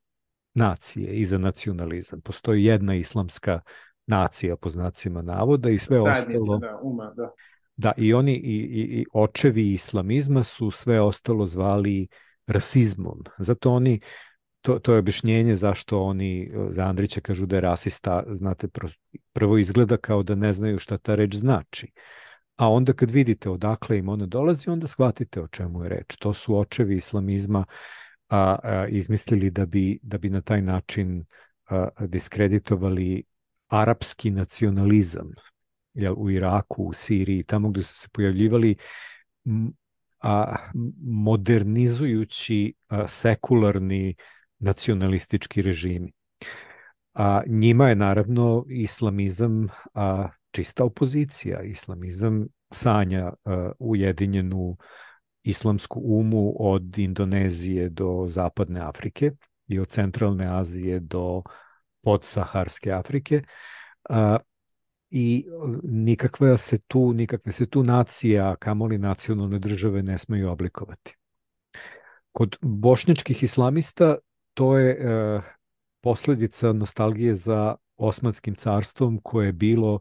[0.54, 2.20] nacije i za nacionalizam.
[2.20, 3.60] Postoji jedna islamska
[4.06, 6.58] nacija po znacima navoda i sve ostalo...
[6.58, 7.30] Da, uma, da.
[7.76, 12.08] Da, i oni i, i, i očevi islamizma su sve ostalo zvali
[12.46, 13.22] rasizmom.
[13.38, 14.00] Zato oni,
[14.60, 18.68] to, to je objašnjenje zašto oni za Andrića kažu da je rasista, znate,
[19.32, 21.92] prvo izgleda kao da ne znaju šta ta reč znači.
[22.58, 26.16] A onda kad vidite odakle im ona dolazi, onda shvatite o čemu je reč.
[26.18, 27.64] To su očevi islamizma
[28.28, 31.24] a, a, izmislili da bi, da bi na taj način
[31.66, 33.22] a, diskreditovali
[33.68, 35.30] arapski nacionalizam
[35.94, 38.76] jel, u Iraku, u Siriji, tamo gde su se pojavljivali
[40.20, 40.56] a,
[41.02, 44.14] modernizujući a, sekularni
[44.58, 46.12] nacionalistički režimi.
[47.14, 51.62] A njima je naravno islamizam a, čista opozicija.
[51.62, 54.76] Islamizam sanja uh, ujedinjenu
[55.42, 59.30] islamsku umu od Indonezije do Zapadne Afrike
[59.66, 61.42] i od Centralne Azije do
[62.02, 63.42] podsaharske Afrike.
[64.10, 64.16] Uh,
[65.10, 65.46] i
[65.82, 71.16] nikakve se tu, nikakve se tu nacija, kamoli nacionalne države ne smeju oblikovati.
[72.32, 74.16] Kod bošnjačkih islamista
[74.54, 75.42] to je uh,
[76.00, 80.00] posledica nostalgije za Osmanskim carstvom koje je bilo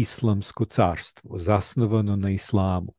[0.00, 2.94] islamsko carstvo, zasnovano na islamu.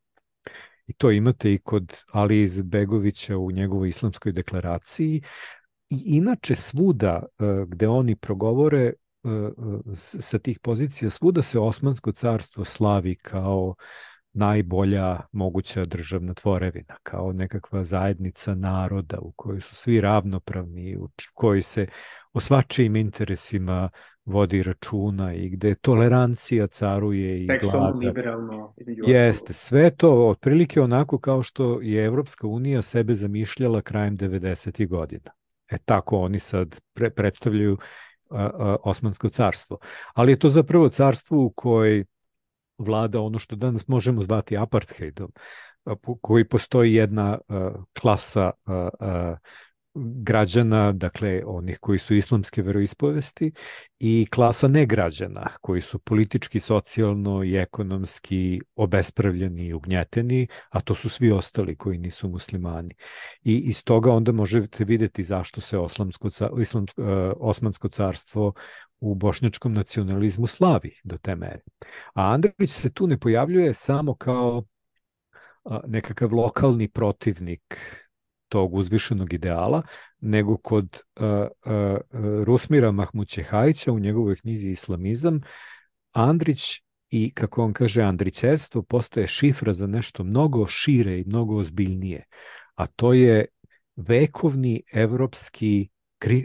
[0.88, 5.22] I to imate i kod Ali Izbegovića u njegovoj islamskoj deklaraciji.
[5.90, 9.52] I inače svuda e, gde oni progovore e, e,
[9.96, 13.76] sa tih pozicija, svuda se Osmansko carstvo slavi kao
[14.34, 21.62] najbolja moguća državna tvorevina, kao nekakva zajednica naroda u kojoj su svi ravnopravni, u kojoj
[21.62, 21.88] se
[22.34, 23.90] o svačijim interesima
[24.28, 28.08] vodi računa i gde tolerancija caruje i glada.
[28.08, 28.74] liberalno.
[29.08, 34.88] Jeste, sve to otprilike onako kao što je Evropska unija sebe zamišljala krajem 90.
[34.88, 35.32] godina.
[35.72, 37.78] E tako oni sad pre predstavljaju
[38.30, 39.78] a, a, Osmansko carstvo.
[40.14, 42.06] Ali je to zapravo carstvo u kojoj
[42.78, 45.32] vlada ono što danas možemo zvati apartheidom,
[46.22, 49.36] koji postoji jedna a, klasa a, a,
[50.00, 53.52] građana, dakle onih koji su islamske veroispovesti
[54.00, 61.10] i klasa negrađana koji su politički, socijalno i ekonomski obespravljeni i ugnjeteni, a to su
[61.10, 62.96] svi ostali koji nisu muslimani.
[63.44, 66.30] I iz toga onda možete videti zašto se oslamsko,
[66.62, 67.08] islamsko, uh,
[67.38, 68.54] osmansko carstvo
[69.00, 71.62] u bošnjačkom nacionalizmu slavi do te mere.
[72.14, 74.64] A Andrić se tu ne pojavljuje samo kao
[75.88, 77.78] nekakav lokalni protivnik
[78.50, 79.82] tog uzvišenog ideala,
[80.20, 81.98] nego kod uh, uh,
[82.44, 85.42] Rusmira Mahmućehajića u njegovoj knjizi Islamizam,
[86.12, 92.24] Andrić i, kako on kaže, Andrićevstvo postaje šifra za nešto mnogo šire i mnogo ozbiljnije,
[92.76, 93.46] a to je
[93.96, 95.90] vekovni evropski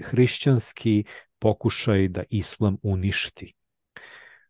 [0.05, 1.05] hrišćanski
[1.39, 3.55] pokušaj da islam uništi,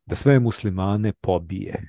[0.07, 1.83] da sve muslimane pobije,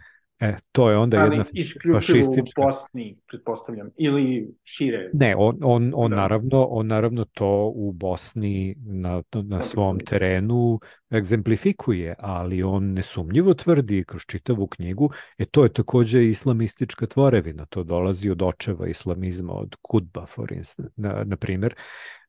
[0.43, 1.45] E, to je onda Ali jedna
[1.93, 2.61] fašistička...
[2.61, 5.09] u Bosni, pretpostavljam, ili šire?
[5.13, 6.17] Ne, on, on, on, da.
[6.17, 10.79] naravno, on naravno to u Bosni na, na svom terenu
[11.13, 17.83] egzemplifikuje, ali on nesumnjivo tvrdi kroz čitavu knjigu, e to je takođe islamistička tvorevina, to
[17.83, 21.75] dolazi od očeva islamizma, od Kudba, for instance, na, na primer,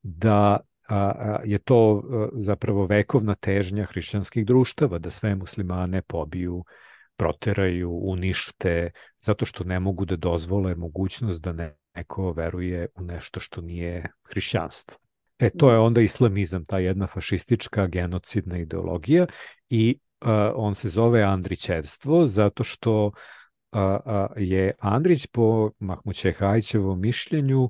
[0.03, 6.65] da a, a, je to a, zapravo vekovna težnja hrišćanskih društava, da sve muslimane pobiju
[7.17, 13.61] proteraju, unište, zato što ne mogu da dozvole mogućnost da neko veruje u nešto što
[13.61, 14.99] nije hrišćanstvo.
[15.39, 19.27] E, to je onda islamizam, ta jedna fašistička genocidna ideologija
[19.71, 23.13] i uh, on se zove Andrićevstvo zato što uh,
[23.81, 27.69] uh, je Andrić po Mahmućehajićevom mišljenju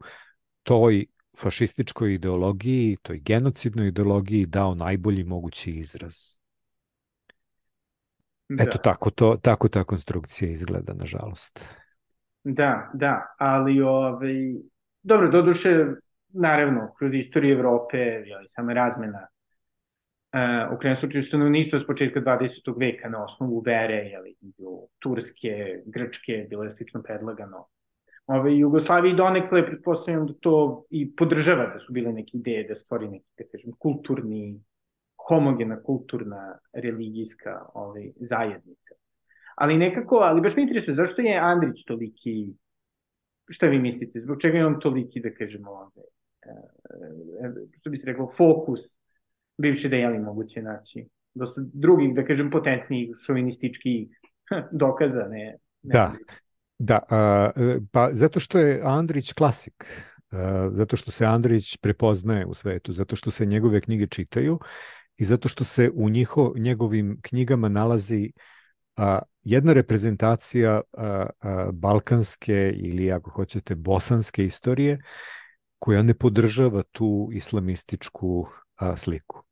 [0.63, 1.07] toj
[1.39, 6.15] fašističkoj ideologiji, toj genocidnoj ideologiji dao najbolji mogući izraz.
[8.49, 11.69] Eto tako, to, tako ta konstrukcija izgleda, nažalost.
[12.45, 14.35] Da, da, ali ovaj,
[15.03, 15.87] dobro, doduše,
[16.29, 19.27] naravno, kroz istoriju Evrope, jeli, sama razmena
[20.35, 22.81] uh, u krenom slučaju stanovništva s početka 20.
[22.81, 24.37] veka na osnovu vere, jeli,
[24.99, 27.67] Turske, Grčke, bilo je slično predlagano.
[28.27, 33.09] Ove, Jugoslaviji donekle, pretpostavljam da to i podržava da su bile neke ideje da stvori
[33.09, 34.61] neki, da kažem, kulturni,
[35.29, 38.95] homogena kulturna, religijska ovaj, zajednica.
[39.57, 42.55] Ali nekako, ali baš me interesuje, zašto je Andrić toliki,
[43.49, 45.91] šta vi mislite, zbog čega je on toliki, da kažemo, ovaj,
[47.81, 48.81] što bi se rekao, fokus
[49.59, 54.09] bivše da je li moguće naći dosta drugih, da kažem, potentnijih šovinističkih
[54.83, 56.13] dokaza, ne, ne da,
[56.79, 57.51] da, a,
[57.93, 59.87] pa zato što je Andrić klasik,
[60.31, 64.59] a, zato što se Andrić prepoznaje u svetu, zato što se njegove knjige čitaju
[65.17, 68.33] i zato što se u njiho, njegovim knjigama nalazi
[68.97, 74.99] a, jedna reprezentacija a, a, balkanske ili ako hoćete bosanske istorije
[75.79, 78.47] koja ne podržava tu islamističku
[78.77, 79.43] a, sliku,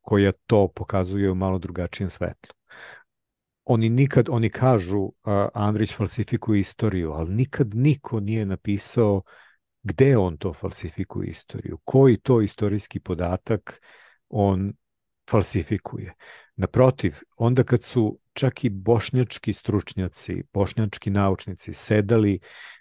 [0.00, 2.54] koja to pokazuje u malo drugačijem svetlu.
[3.64, 9.22] Oni nikad, oni kažu a, Andrić falsifikuje istoriju, ali nikad niko nije napisao
[9.82, 13.80] gde on to falsifikuje istoriju, koji to istorijski podatak
[14.32, 14.72] on
[15.30, 16.14] falsifikuje.
[16.56, 22.38] Naprotiv, onda kad su čak i bošnjački stručnjaci, bošnjački naučnici sedali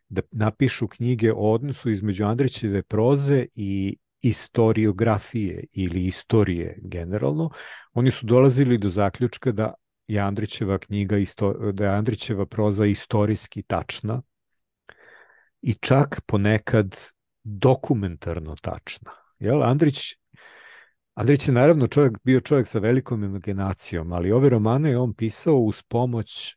[0.09, 7.49] da napišu knjige o odnosu između Andrićeve proze i istoriografije ili istorije generalno,
[7.93, 9.73] oni su dolazili do zaključka da
[10.07, 11.15] je Andrićeva knjiga,
[11.73, 14.21] da je Andrićeva proza istorijski tačna
[15.61, 16.97] i čak ponekad
[17.43, 19.11] dokumentarno tačna.
[19.39, 19.63] Jel?
[19.63, 20.20] Andrić
[21.13, 25.55] Andrić je naravno čovjek, bio čovjek sa velikom imaginacijom, ali ove romane je on pisao
[25.55, 26.55] uz pomoć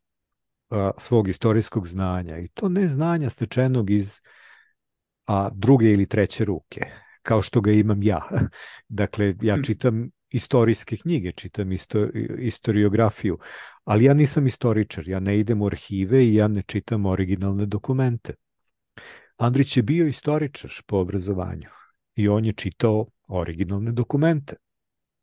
[0.71, 4.21] a, svog istorijskog znanja i to ne znanja stečenog iz
[5.27, 6.81] a, druge ili treće ruke,
[7.23, 8.29] kao što ga imam ja.
[8.89, 9.63] dakle, ja hm.
[9.63, 13.39] čitam istorijske knjige, čitam isto, istoriografiju,
[13.85, 18.35] ali ja nisam istoričar, ja ne idem u arhive i ja ne čitam originalne dokumente.
[19.37, 21.69] Andrić je bio istoričar po obrazovanju
[22.15, 24.57] i on je čitao originalne dokumente.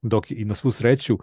[0.01, 1.17] Dok i na svu sreću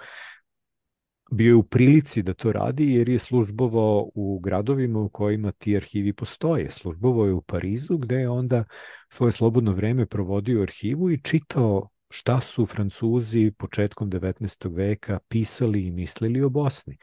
[1.30, 5.76] bio je u prilici da to radi jer je službovao u gradovima u kojima ti
[5.76, 6.70] arhivi postoje.
[6.70, 8.64] Službovao je u Parizu gde je onda
[9.08, 14.74] svoje slobodno vreme provodio u arhivu i čitao šta su Francuzi početkom 19.
[14.76, 16.98] veka pisali i mislili o Bosni.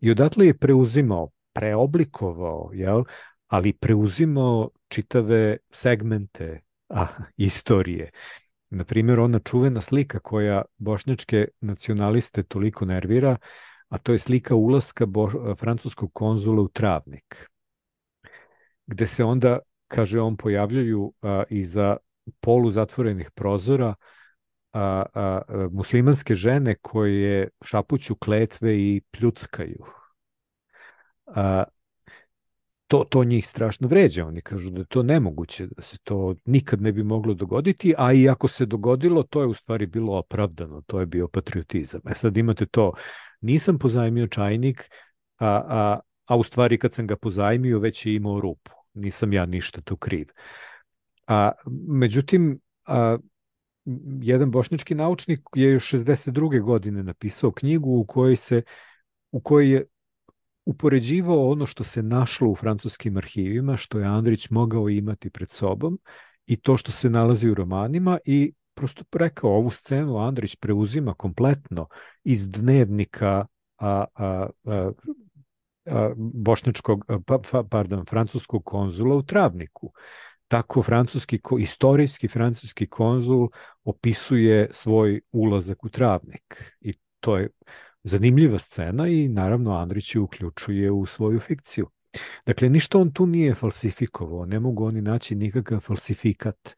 [0.00, 3.04] I odatle je preuzimao, preoblikovao, jel?
[3.46, 8.10] ali preuzimao čitave segmente a, istorije.
[8.70, 13.36] Na primjer, ona čuvena slika koja bošnjačke nacionaliste toliko nervira,
[13.88, 17.50] a to je slika ulaska bo, francuskog konzula u Travnik,
[18.86, 21.96] gde se onda, kaže on, pojavljaju a, iza
[22.40, 23.94] polu zatvorenih prozora
[24.72, 29.84] a, a, muslimanske žene koje šapuću kletve i pljuckaju.
[31.26, 31.64] A,
[32.86, 34.26] to, to njih strašno vređa.
[34.26, 38.12] Oni kažu da je to nemoguće, da se to nikad ne bi moglo dogoditi, a
[38.12, 42.00] i ako se dogodilo, to je u stvari bilo opravdano, to je bio patriotizam.
[42.10, 42.92] E sad imate to,
[43.40, 44.90] nisam pozajmio čajnik,
[45.38, 48.70] a, a, a u stvari kad sam ga pozajmio već je imao rupu.
[48.94, 50.26] Nisam ja ništa tu kriv.
[51.26, 51.52] A,
[51.88, 53.18] međutim, a,
[54.20, 56.62] jedan bošnjački naučnik je još 62.
[56.62, 58.62] godine napisao knjigu u kojoj se
[59.30, 59.86] u kojoj je
[60.66, 65.98] upoređivao ono što se našlo u francuskim arhivima, što je Andrić mogao imati pred sobom
[66.46, 71.86] i to što se nalazi u romanima i prosto rekao ovu scenu Andrić preuzima kompletno
[72.24, 73.46] iz dnevnika
[73.78, 74.90] a, a, a,
[75.86, 79.92] a, bošnjačkog, pa, pa, pardon, francuskog konzula u Travniku.
[80.48, 83.48] Tako francuski, istorijski francuski konzul
[83.84, 86.74] opisuje svoj ulazak u Travnik.
[86.80, 87.48] I to je
[88.08, 91.88] zanimljiva scena i naravno Andrić je uključuje u svoju fikciju.
[92.46, 96.76] Dakle, ništa on tu nije falsifikovao, ne mogu oni naći nikakav falsifikat,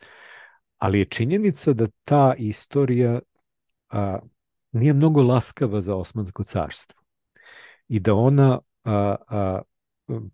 [0.79, 3.21] ali je činjenica da ta istorija
[3.91, 4.19] a,
[4.73, 7.03] nije mnogo laskava za Osmansko carstvo
[7.89, 9.61] i da ona a, a,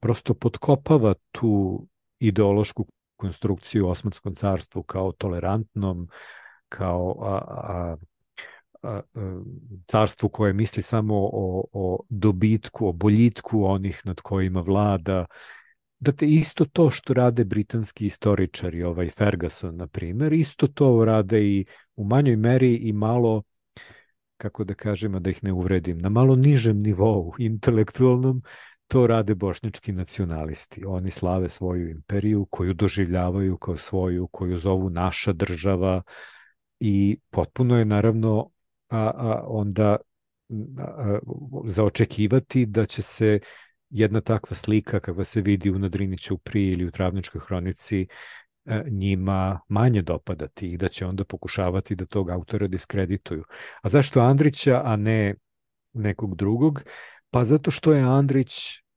[0.00, 1.86] prosto podkopava tu
[2.18, 6.08] ideološku konstrukciju Osmanskom carstvu kao tolerantnom,
[6.68, 7.96] kao a, a,
[9.86, 15.26] carstvu koje misli samo o, o dobitku, o boljitku onih nad kojima vlada,
[15.98, 21.40] da te isto to što rade britanski istoričari, ovaj Ferguson, na primer, isto to rade
[21.40, 21.64] i
[21.96, 23.42] u manjoj meri i malo
[24.36, 28.42] kako da kažem, da ih ne uvredim, na malo nižem nivou, intelektualnom,
[28.88, 30.84] to rade bošnjački nacionalisti.
[30.86, 36.02] Oni slave svoju imperiju koju doživljavaju kao svoju, koju zovu naša država
[36.80, 38.50] i potpuno je naravno
[38.94, 39.96] a, a, onda
[40.78, 41.18] a,
[41.66, 43.38] zaočekivati da će se
[43.90, 48.06] jedna takva slika kakva se vidi u Nadriniću pri ili u Travničkoj hronici
[48.64, 53.44] e, njima manje dopadati i da će onda pokušavati da tog autora diskredituju.
[53.82, 55.34] A zašto Andrića, a ne
[55.92, 56.82] nekog drugog?
[57.30, 58.54] Pa zato što je Andrić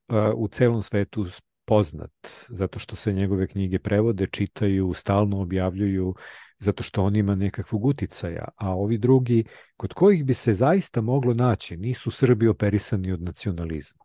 [0.08, 1.26] uh, u celom svetu
[1.66, 2.12] poznat,
[2.50, 6.16] zato što se njegove knjige prevode, čitaju, stalno objavljuju,
[6.60, 9.44] zato što on ima nekakvog uticaja, a ovi drugi,
[9.78, 14.04] kod kojih bi se zaista moglo naći, nisu Srbi operisani od nacionalizma.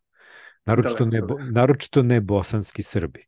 [0.65, 3.25] Naročito ne, naročito ne bosanski Srbi.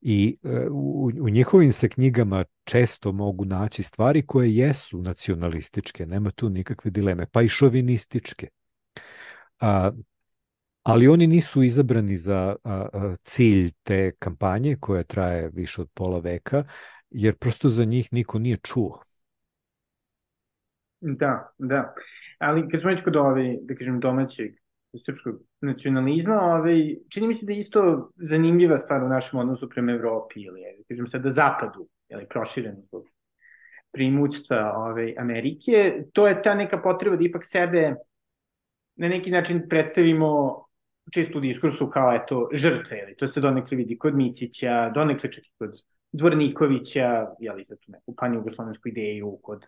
[0.00, 6.30] I uh, u, u njihovim se knjigama često mogu naći stvari koje jesu nacionalističke, nema
[6.30, 8.48] tu nikakve dileme, pa i šovinističke.
[9.60, 9.90] A,
[10.82, 16.18] ali oni nisu izabrani za a, a, cilj te kampanje koja traje više od pola
[16.18, 16.64] veka,
[17.10, 19.02] jer prosto za njih niko nije čuo.
[21.00, 21.94] Da, da.
[22.38, 24.50] Ali kad smo već kod ove, da kažem, domaćeg
[25.06, 29.92] srpskog nacionalizma, ovaj, čini mi se da je isto zanimljiva stvar u našem odnosu prema
[29.92, 33.06] Evropi ili, da kažem sada, zapadu, ili prošireno zbog
[33.92, 37.94] primućstva ove, Amerike, to je ta neka potreba da ipak sebe
[38.96, 40.64] na neki način predstavimo
[41.14, 45.44] čisto u diskursu kao eto žrtve, ili to se donekle vidi kod Micića, donekle čak
[45.44, 45.70] i kod
[46.12, 49.66] Dvornikovića, jeli za tu neku pan-jugoslovensku ideju, kod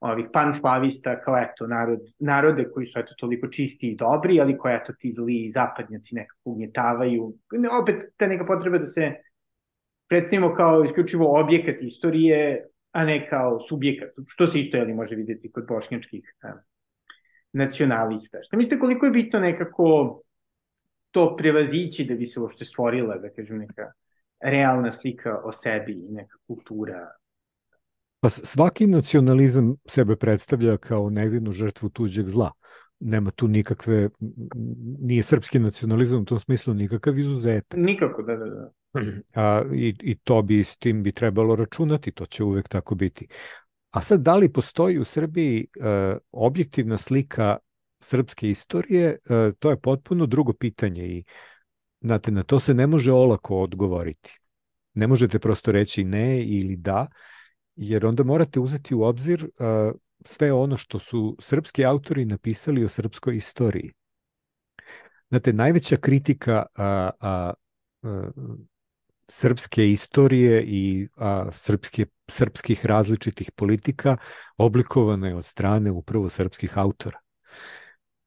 [0.00, 4.76] ovih panslavista, kao eto, narod, narode koji su eto toliko čisti i dobri, ali koje
[4.76, 7.34] eto ti zli zapadnjaci nekako ugnjetavaju.
[7.82, 9.12] Opet ta neka potreba da se
[10.08, 15.52] predstavimo kao isključivo objekat istorije, a ne kao subjekat, što se isto jeli može videti
[15.52, 16.34] kod bošnjačkih
[17.52, 18.38] nacionalista.
[18.42, 20.20] Šta mislite koliko je bitno nekako
[21.10, 23.92] to prevazići da bi se uopšte stvorila, da kažem, neka
[24.42, 27.08] realna slika o sebi i neka kultura
[28.22, 32.50] Pa svaki nacionalizam sebe predstavlja kao nevinu žrtvu tuđeg zla.
[33.00, 34.08] Nema tu nikakve,
[35.00, 37.80] nije srpski nacionalizam u tom smislu nikakav izuzetak.
[37.80, 38.70] Nikako, da, da, da.
[39.42, 43.26] A, i, I to bi, s tim bi trebalo računati, to će uvek tako biti.
[43.90, 47.56] A sad, da li postoji u Srbiji e, objektivna slika
[48.00, 51.24] srpske istorije, e, to je potpuno drugo pitanje i
[52.02, 54.38] znate, na to se ne može olako odgovoriti.
[54.94, 57.06] Ne možete prosto reći ne ili da,
[57.76, 59.94] jer onda morate uzeti u obzir uh,
[60.24, 63.92] sve ono što su srpski autori napisali o srpskoj istoriji.
[65.28, 67.52] Znate, najveća kritika a, a,
[68.02, 68.30] a,
[69.28, 74.16] srpske istorije i a, srpske, srpskih različitih politika
[74.56, 77.18] oblikovana je od strane upravo srpskih autora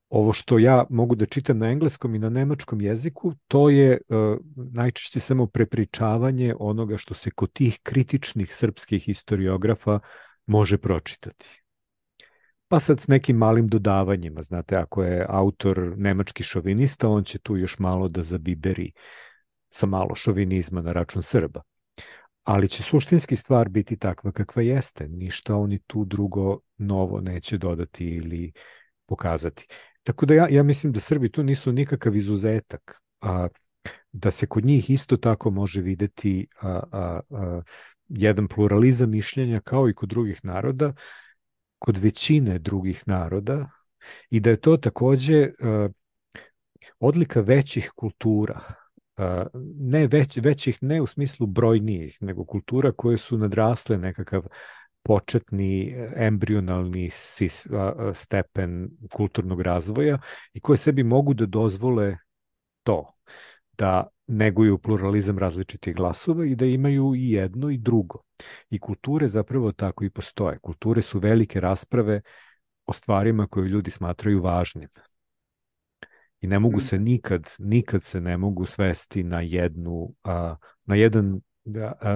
[0.10, 4.38] ovo što ja mogu da čitam na engleskom i na nemačkom jeziku, to je uh,
[4.56, 9.99] najčešće samo prepričavanje onoga što se kod tih kritičnih srpskih historiografa
[10.45, 11.62] može pročitati.
[12.68, 17.58] Pa sad s nekim malim dodavanjima, znate, ako je autor nemački šovinista, on će tu
[17.58, 18.91] još malo da zabiberi
[19.70, 21.62] sa malo šovinizma na račun Srba.
[22.43, 25.08] Ali će suštinski stvar biti takva kakva jeste.
[25.08, 28.51] Ništa oni tu drugo novo neće dodati ili
[29.06, 29.68] pokazati.
[30.06, 33.01] Tako da ja, ja mislim da Srbi tu nisu nikakav izuzetak.
[33.22, 33.47] A,
[34.12, 37.62] da se kod njih isto tako može videti a, a, a,
[38.10, 40.93] jedan pluralizam mišljenja kao i kod drugih naroda,
[41.80, 43.70] kod većine drugih naroda
[44.30, 45.89] i da je to takođe a,
[46.99, 48.62] odlika većih kultura,
[49.18, 49.45] a,
[49.80, 54.47] ne već, većih ne u smislu brojnijih, nego kultura koje su nadrasle nekakav
[55.06, 57.10] početni embrionalni
[58.14, 60.20] stepen kulturnog razvoja
[60.53, 62.18] i koje sebi mogu da dozvole
[62.84, 63.14] to,
[63.78, 68.22] da neguju pluralizam različitih glasova i da imaju i jedno i drugo.
[68.70, 70.60] I kulture zapravo tako i postoje.
[70.60, 72.22] Kulture su velike rasprave
[72.86, 74.89] o stvarima koje ljudi smatraju važnim.
[76.41, 76.82] I ne mogu mm.
[76.82, 80.14] se nikad, nikad se ne mogu svesti na jednu,
[80.86, 81.55] na jedan Da,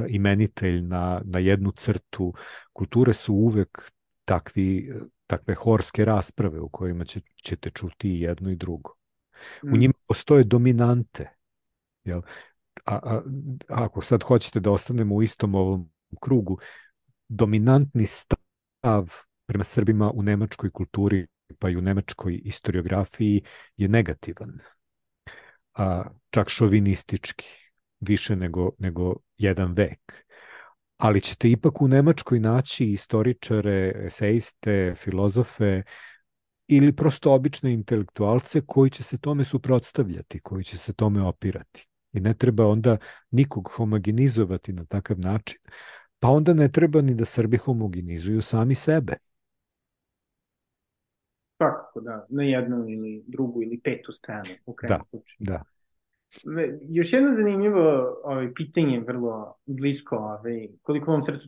[0.07, 2.33] imenitelj na, na jednu crtu.
[2.73, 3.91] Kulture su uvek
[4.25, 4.93] takvi,
[5.27, 8.93] takve horske rasprave u kojima će, ćete čuti i jedno i drugo.
[9.63, 9.73] Mm.
[9.73, 11.29] U njima postoje dominante.
[12.03, 12.21] Jel?
[12.85, 13.21] A, a,
[13.67, 15.89] ako sad hoćete da ostanemo u istom ovom
[16.21, 16.59] krugu,
[17.27, 19.13] dominantni stav
[19.45, 21.27] prema Srbima u nemačkoj kulturi
[21.59, 23.43] pa i u nemačkoj historiografiji
[23.77, 24.59] je negativan.
[25.73, 27.68] A, čak šovinistički
[27.99, 30.25] više nego, nego jedan vek.
[30.97, 35.81] Ali ćete ipak u Nemačkoj naći istoričare, eseiste, filozofe
[36.67, 41.87] ili prosto obične intelektualce koji će se tome suprotstavljati, koji će se tome opirati.
[42.13, 42.97] I ne treba onda
[43.31, 45.59] nikog homogenizovati na takav način,
[46.19, 49.13] pa onda ne treba ni da Srbi homogenizuju sami sebe.
[51.57, 52.25] Svakako, da.
[52.29, 54.49] Na jednu ili drugu ili petu stranu.
[54.65, 55.01] U da,
[55.39, 55.63] da.
[56.89, 61.47] Još jedno zanimljivo ovaj, pitanje, vrlo blisko, ovaj, koliko vam srcu,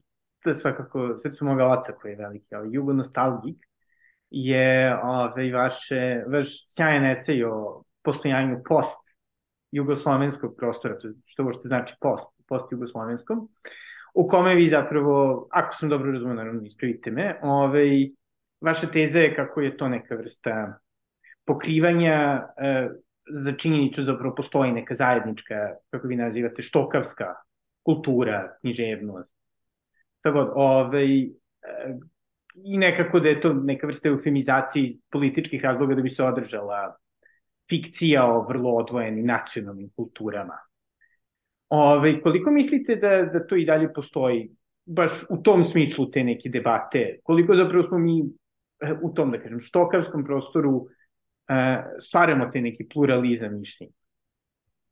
[0.62, 3.58] svakako srcu moga oca koji je veliki, ovaj, jugo nostalgik,
[4.30, 9.00] je ovaj, vaše, vaš sjajan esej o postojanju post
[9.72, 13.50] jugoslovenskog prostora, to što uopšte znači post, post jugoslovenskom,
[14.14, 18.10] u kome vi zapravo, ako sam dobro razumio, naravno ispravite me, ovaj,
[18.62, 20.80] vaša teza je kako je to neka vrsta
[21.46, 22.90] pokrivanja e,
[23.44, 25.56] za činjenicu zapravo postoji neka zajednička,
[25.90, 27.36] kako vi nazivate, štokavska
[27.84, 29.32] kultura, književnost.
[30.22, 31.30] Tako ovaj, e,
[32.64, 36.96] i nekako da je to neka vrsta eufemizacije političkih razloga da bi se održala
[37.70, 40.58] fikcija o vrlo odvojenim nacionalnim kulturama.
[41.70, 44.50] Ove, koliko mislite da, da to i dalje postoji,
[44.86, 48.24] baš u tom smislu te neke debate, koliko zapravo smo mi
[48.80, 50.88] eh, u tom, da kažem, štokavskom prostoru
[52.02, 53.94] stvaramo te neki pluralizam mišljenja?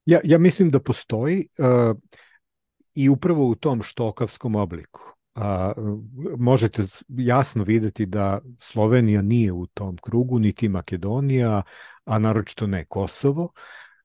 [0.05, 1.97] Ja, ja mislim da postoji uh,
[2.93, 5.01] i upravo u tom štokavskom obliku.
[5.35, 5.73] A,
[6.37, 11.61] možete jasno videti da Slovenija nije u tom krugu, niti Makedonija,
[12.05, 13.51] a naročito ne Kosovo,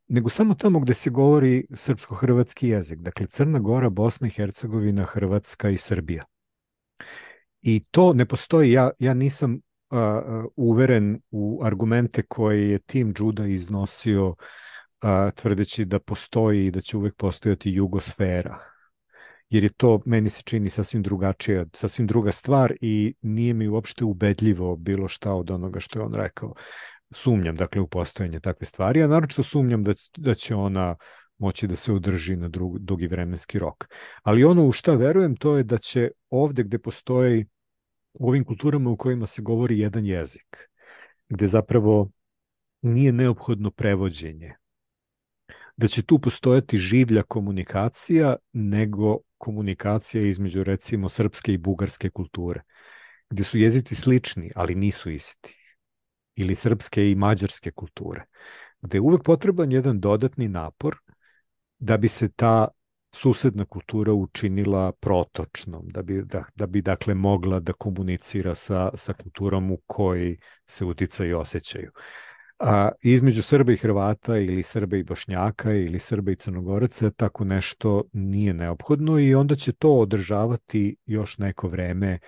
[0.08, 2.98] nego samo tamo gde se govori srpsko-hrvatski jezik.
[2.98, 6.24] Dakle, Crna Gora, Bosna i Hercegovina, Hrvatska i Srbija.
[7.62, 9.60] I to ne postoji, ja, ja nisam
[9.90, 9.98] uh,
[10.56, 14.36] uveren u argumente koje je Tim Juda iznosio uh,
[15.34, 18.74] tvrdeći da postoji i da će uvek postojati jugosfera
[19.54, 24.04] jer je to meni se čini sasvim drugačija, sasvim druga stvar i nije mi uopšte
[24.04, 26.54] ubedljivo bilo šta od onoga što je on rekao.
[27.10, 30.96] Sumnjam, dakle, u postojanje takve stvari, a naročito sumnjam da, da će ona
[31.38, 33.88] moći da se održi na drug, dugi vremenski rok.
[34.22, 37.46] Ali ono u šta verujem to je da će ovde gde postoji
[38.14, 40.68] u ovim kulturama u kojima se govori jedan jezik,
[41.28, 42.10] gde zapravo
[42.82, 44.54] nije neophodno prevođenje,
[45.76, 52.62] da će tu postojati življa komunikacija nego komunikacija između recimo srpske i bugarske kulture,
[53.30, 55.60] gde su jezici slični, ali nisu isti.
[56.36, 58.24] Ili srpske i mađarske kulture,
[58.80, 60.96] gde je uvek potreban jedan dodatni napor
[61.78, 62.68] da bi se ta
[63.14, 69.12] susedna kultura učinila protočnom, da bi, da, da bi dakle mogla da komunicira sa, sa
[69.12, 70.36] kulturom u kojoj
[70.66, 71.90] se utica i osjećaju
[72.58, 78.02] a, između Srba i Hrvata ili Srba i Bošnjaka ili Srba i Crnogoraca tako nešto
[78.12, 82.18] nije neophodno i onda će to održavati još neko vreme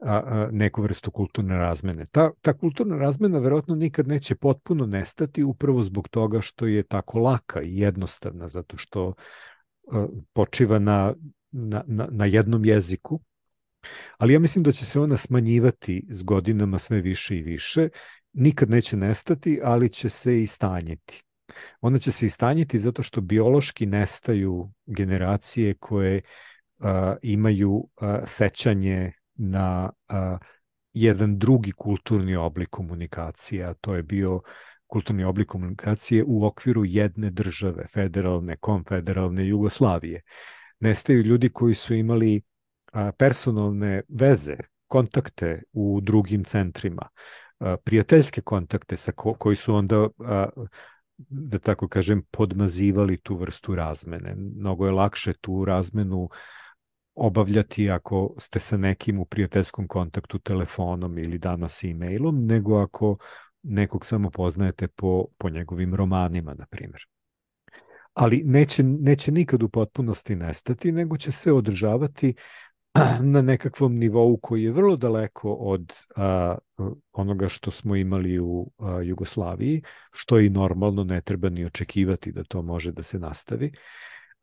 [0.00, 2.06] a, a, neku vrstu kulturne razmene.
[2.06, 7.18] Ta, ta kulturna razmena verovatno nikad neće potpuno nestati upravo zbog toga što je tako
[7.18, 9.14] laka i jednostavna, zato što
[10.32, 11.14] počiva na,
[11.50, 13.20] na, na, jednom jeziku,
[14.18, 17.88] ali ja mislim da će se ona smanjivati s godinama sve više i više
[18.32, 21.22] nikad neće nestati, ali će se i stanjiti.
[21.80, 26.20] Ona će se i stanjiti zato što biološki nestaju generacije koje
[26.78, 26.86] uh,
[27.22, 27.88] imaju uh,
[28.26, 30.38] sećanje na uh,
[30.92, 34.40] jedan drugi kulturni oblik komunikacije, a to je bio
[34.90, 40.22] kulturni oblik komunikacije u okviru jedne države, federalne, konfederalne Jugoslavije.
[40.80, 42.40] Nestaju ljudi koji su imali
[43.18, 47.08] personalne veze, kontakte u drugim centrima,
[47.84, 50.08] prijateljske kontakte sa ko, koji su onda
[51.28, 54.34] da tako kažem podmazivali tu vrstu razmene.
[54.34, 56.28] Mnogo je lakše tu razmenu
[57.14, 63.16] obavljati ako ste sa nekim u prijateljskom kontaktu telefonom ili danas e-mailom, nego ako
[63.62, 67.06] nekog samo poznajete po, po njegovim romanima, na primjer.
[68.14, 72.34] Ali neće, neće nikad u potpunosti nestati, nego će se održavati
[73.34, 76.56] na nekakvom nivou koji je vrlo daleko od a,
[77.12, 79.82] onoga što smo imali u a, Jugoslaviji,
[80.12, 83.72] što i normalno ne treba ni očekivati da to može da se nastavi,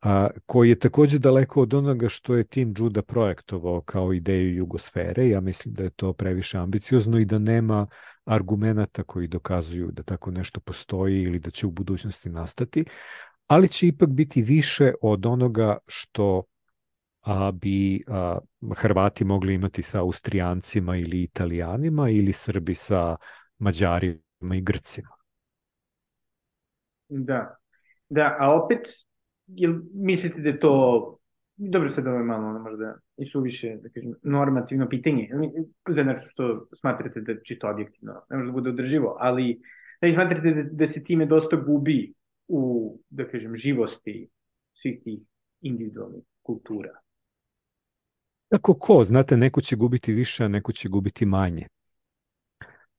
[0.00, 5.28] a, koji je takođe daleko od onoga što je Tim Juda projektovao kao ideju Jugosfere.
[5.28, 7.86] Ja mislim da je to previše ambiciozno i da nema
[8.24, 12.84] argumenta koji dokazuju da tako nešto postoji ili da će u budućnosti nastati,
[13.46, 16.42] ali će ipak biti više od onoga što
[17.22, 18.38] a, bi a,
[18.76, 23.16] Hrvati mogli imati sa Austrijancima ili Italijanima ili Srbi sa
[23.58, 25.16] Mađarima i Grcima.
[27.08, 27.56] Da.
[28.08, 28.80] Da, a opet,
[29.48, 31.18] jel mislite da je to
[31.58, 35.30] dobro sad ovo je malo ono možda i suviše, da kažem, normativno pitanje,
[35.88, 39.60] za nešto što smatrate da to objektivno ne može da bude održivo, ali
[40.00, 42.12] da li smatrate da, da se time dosta gubi
[42.48, 44.28] u, da kažem, živosti
[44.72, 45.20] svih tih
[45.60, 46.90] individualnih kultura?
[48.48, 51.66] Kako ko, znate, neko će gubiti više, a neko će gubiti manje.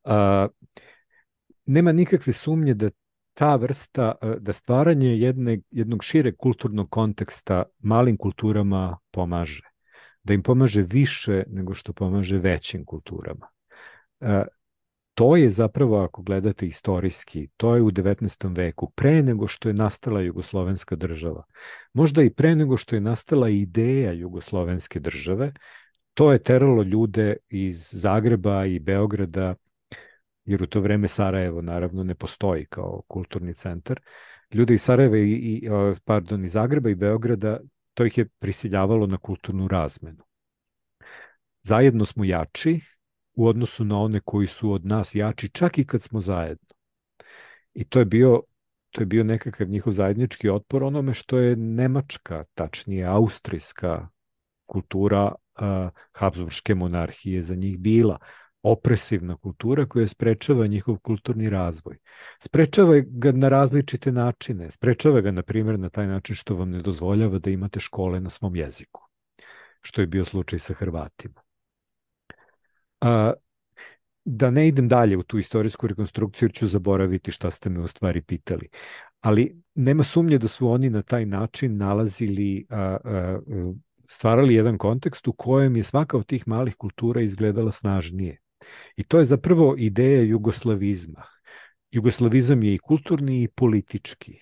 [0.04, 0.48] A,
[1.66, 2.90] nema nikakve sumnje da
[3.40, 9.64] ta vrsta, da stvaranje jedne, jednog šire kulturnog konteksta malim kulturama pomaže.
[10.24, 13.48] Da im pomaže više nego što pomaže većim kulturama
[15.20, 18.56] to je zapravo, ako gledate istorijski, to je u 19.
[18.58, 21.44] veku, pre nego što je nastala jugoslovenska država.
[21.94, 25.52] Možda i pre nego što je nastala ideja jugoslovenske države,
[26.14, 29.56] to je teralo ljude iz Zagreba i Beograda,
[30.50, 34.00] jer u to vreme Sarajevo naravno ne postoji kao kulturni centar.
[34.54, 35.70] Ljude iz Sarajeva i, i
[36.06, 37.60] pardon, iz Zagreba i Beograda,
[37.94, 40.24] to ih je prisiljavalo na kulturnu razmenu.
[41.62, 42.80] Zajedno smo jači,
[43.34, 46.76] u odnosu na one koji su od nas jači, čak i kad smo zajedno.
[47.74, 48.42] I to je bio
[48.92, 54.08] to je bio nekakav njihov zajednički otpor onome što je nemačka, tačnije austrijska
[54.66, 58.18] kultura uh, Habsburgske monarhije za njih bila
[58.64, 61.98] opresivna kultura koja sprečava njihov kulturni razvoj.
[62.40, 64.72] Sprečava ga na različite načine.
[64.72, 68.30] Sprečava ga, na primjer, na taj način što vam ne dozvoljava da imate škole na
[68.30, 69.02] svom jeziku,
[69.82, 71.42] što je bio slučaj sa Hrvatima.
[73.02, 73.34] A,
[74.26, 78.22] da ne idem dalje u tu istorijsku rekonstrukciju, ću zaboraviti šta ste me u stvari
[78.22, 78.70] pitali.
[79.22, 83.40] Ali nema sumnje da su oni na taj način nalazili, a, a,
[84.08, 88.38] stvarali jedan kontekst u kojem je svaka od tih malih kultura izgledala snažnije.
[88.96, 91.24] I to je zapravo ideja jugoslavizma.
[91.92, 94.40] Jugoslavizam je i kulturni i politički.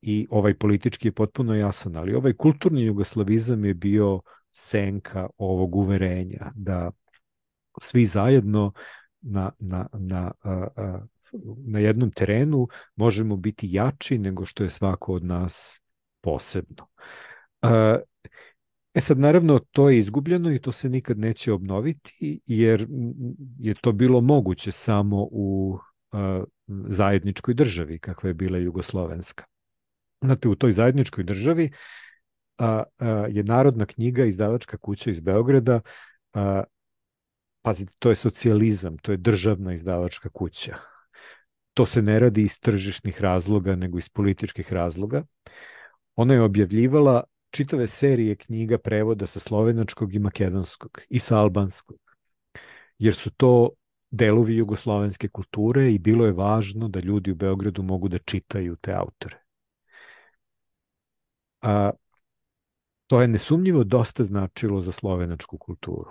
[0.00, 4.20] I ovaj politički je potpuno jasan, ali ovaj kulturni jugoslavizam je bio
[4.52, 6.90] senka ovog uverenja da
[7.80, 8.72] svi zajedno
[9.20, 10.32] na, na, na,
[11.66, 15.80] na jednom terenu možemo biti jači nego što je svako od nas
[16.20, 16.86] posebno.
[18.94, 22.86] E sad, naravno, to je izgubljeno i to se nikad neće obnoviti, jer
[23.58, 25.78] je to bilo moguće samo u
[26.88, 29.44] zajedničkoj državi, kakva je bila Jugoslovenska.
[30.20, 31.70] Znate, u toj zajedničkoj državi
[32.58, 32.82] a,
[33.28, 35.80] je Narodna knjiga, izdavačka kuća iz Beograda,
[36.32, 36.62] a,
[37.62, 40.76] Pazite, to je socijalizam, to je državna izdavačka kuća.
[41.74, 45.24] To se ne radi iz tržišnih razloga, nego iz političkih razloga.
[46.16, 51.98] Ona je objavljivala čitave serije knjiga prevoda sa slovenačkog i makedonskog i sa albanskog.
[52.98, 53.70] Jer su to
[54.10, 58.92] delovi jugoslovenske kulture i bilo je važno da ljudi u Beogradu mogu da čitaju te
[58.94, 59.42] autore.
[61.60, 61.90] A,
[63.06, 66.10] to je nesumnjivo dosta značilo za slovenačku kulturu,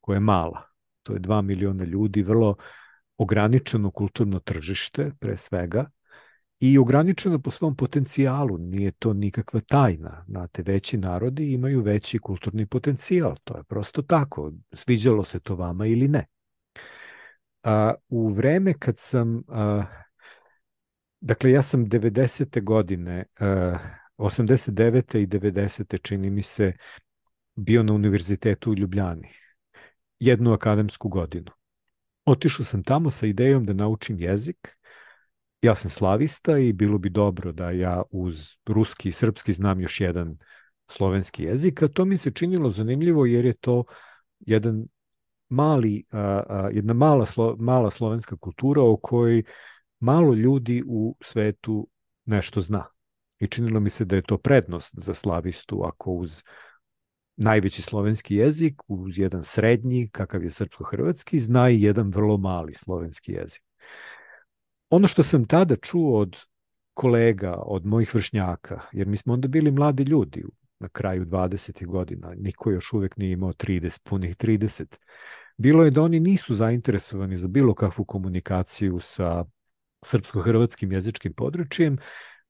[0.00, 0.68] koja je mala
[1.08, 2.56] to je 2 miliona ljudi, vrlo
[3.16, 5.86] ograničeno kulturno tržište, pre svega,
[6.60, 10.24] i ograničeno po svom potencijalu, nije to nikakva tajna.
[10.28, 15.86] Znate, veći narodi imaju veći kulturni potencijal, to je prosto tako, sviđalo se to vama
[15.86, 16.26] ili ne.
[17.62, 19.84] A, u vreme kad sam, a,
[21.20, 22.64] dakle ja sam 90.
[22.64, 23.78] godine, a,
[24.18, 25.18] 89.
[25.18, 26.02] i 90.
[26.02, 26.72] čini mi se,
[27.58, 29.28] bio na univerzitetu u Ljubljani
[30.18, 31.50] jednu akademsku godinu.
[32.24, 34.77] Otišao sam tamo sa idejom da naučim jezik.
[35.62, 40.00] Ja sam slavista i bilo bi dobro da ja uz ruski i srpski znam još
[40.00, 40.38] jedan
[40.90, 43.84] slovenski jezik, a to mi se činilo zanimljivo jer je to
[44.40, 44.86] jedan
[45.48, 49.42] mali, a, a, jedna mala, slo, mala slovenska kultura o kojoj
[50.00, 51.88] malo ljudi u svetu
[52.24, 52.86] nešto zna.
[53.38, 56.42] I činilo mi se da je to prednost za slavistu ako uz
[57.36, 63.32] najveći slovenski jezik uz jedan srednji, kakav je srpsko-hrvatski, zna i jedan vrlo mali slovenski
[63.32, 63.62] jezik.
[64.90, 66.36] Ono što sam tada čuo od
[66.94, 70.44] kolega, od mojih vršnjaka, jer mi smo onda bili mladi ljudi
[70.80, 71.86] na kraju 20.
[71.86, 74.96] godina, niko još uvek nije imao 30, punih 30.
[75.56, 79.44] Bilo je da oni nisu zainteresovani za bilo kakvu komunikaciju sa
[80.04, 81.98] srpsko-hrvatskim jezičkim područjem,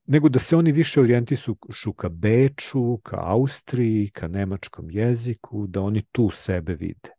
[0.06, 1.56] nego da se oni više orijentisu
[1.96, 7.10] ka Beču, ka Austriji, ka nemačkom jeziku, da oni tu sebe vide.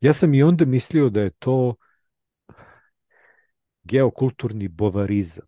[0.00, 1.74] Ja sam i onda mislio da je to
[3.90, 5.46] geokulturni bovarizam,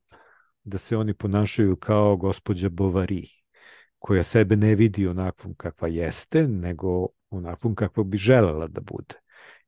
[0.65, 3.29] da se oni ponašaju kao gospođa Bovari,
[3.99, 9.15] koja sebe ne vidi onakvom kakva jeste, nego onakvom kakva bi želela da bude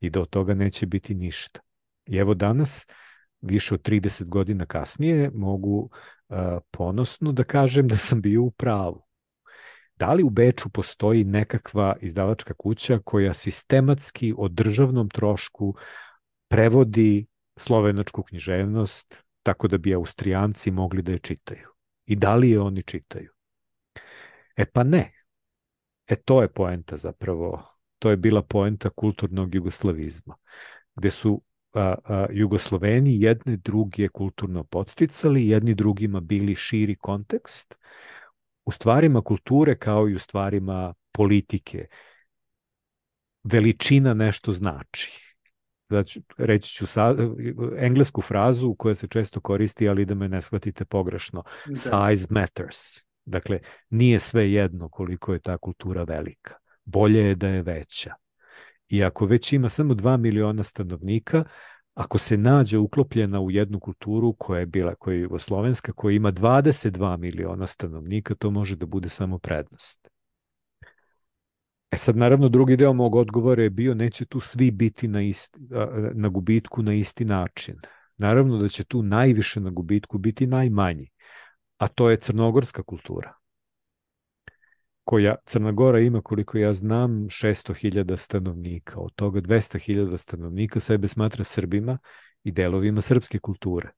[0.01, 1.61] i da od toga neće biti ništa.
[2.07, 2.87] I evo danas,
[3.41, 5.91] više od 30 godina kasnije, mogu
[6.71, 9.05] ponosno da kažem da sam bio u pravu.
[9.97, 15.75] Da li u Beču postoji nekakva izdavačka kuća koja sistematski o državnom trošku
[16.49, 17.27] prevodi
[17.57, 21.69] slovenačku književnost tako da bi Austrijanci mogli da je čitaju?
[22.07, 23.31] I da li je oni čitaju?
[24.57, 25.13] E pa ne.
[26.07, 27.63] E to je poenta zapravo.
[27.99, 30.35] To je bila poenta kulturnog jugoslavizma,
[30.95, 31.43] gde su
[31.73, 37.79] a, a, Jugosloveni jedne druge kulturno podsticali, jedni drugima bili širi kontekst,
[38.65, 41.87] u stvarima kulture kao i u stvarima politike.
[43.45, 45.34] Veličina nešto znači.
[45.89, 47.15] Znači, reći ću sa,
[47.79, 51.43] englesku frazu koja se često koristi, ali da me ne shvatite pogrešno.
[51.67, 51.77] Da.
[51.77, 52.79] Size matters.
[53.25, 53.59] Dakle,
[53.91, 56.55] nije sve jedno koliko je ta kultura velika.
[56.85, 58.15] Bolje je da je veća.
[58.89, 61.45] I ako već ima samo 2 miliona stanovnika,
[61.95, 66.33] ako se nađe uklopljena u jednu kulturu koja je bila, koja je jugoslovenska, koja ima
[66.33, 70.14] 22 miliona stanovnika, to može da bude samo prednost.
[71.95, 75.59] E sad, naravno, drugi deo mog odgovora je bio neće tu svi biti na, isti,
[76.15, 77.77] na gubitku na isti način.
[78.19, 81.11] Naravno da će tu najviše na gubitku biti najmanji,
[81.79, 83.35] a to je crnogorska kultura
[85.05, 89.01] koja Crna Gora ima, koliko ja znam, 600.000 stanovnika.
[89.01, 91.99] Od toga 200.000 stanovnika sebe smatra Srbima
[92.45, 93.91] i delovima srpske kulture.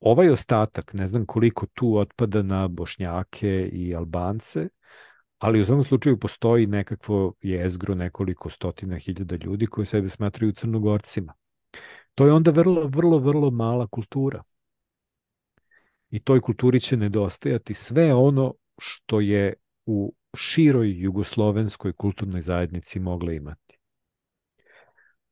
[0.00, 4.68] Ovaj ostatak, ne znam koliko tu otpada na Bošnjake i Albance,
[5.44, 11.32] ali u svakom slučaju postoji nekakvo jezgro, nekoliko stotina hiljada ljudi koji sebe smatraju crnogorcima.
[12.14, 14.42] To je onda vrlo, vrlo, vrlo mala kultura.
[16.10, 19.54] I toj kulturi će nedostajati sve ono što je
[19.86, 23.78] u široj jugoslovenskoj kulturnoj zajednici mogla imati.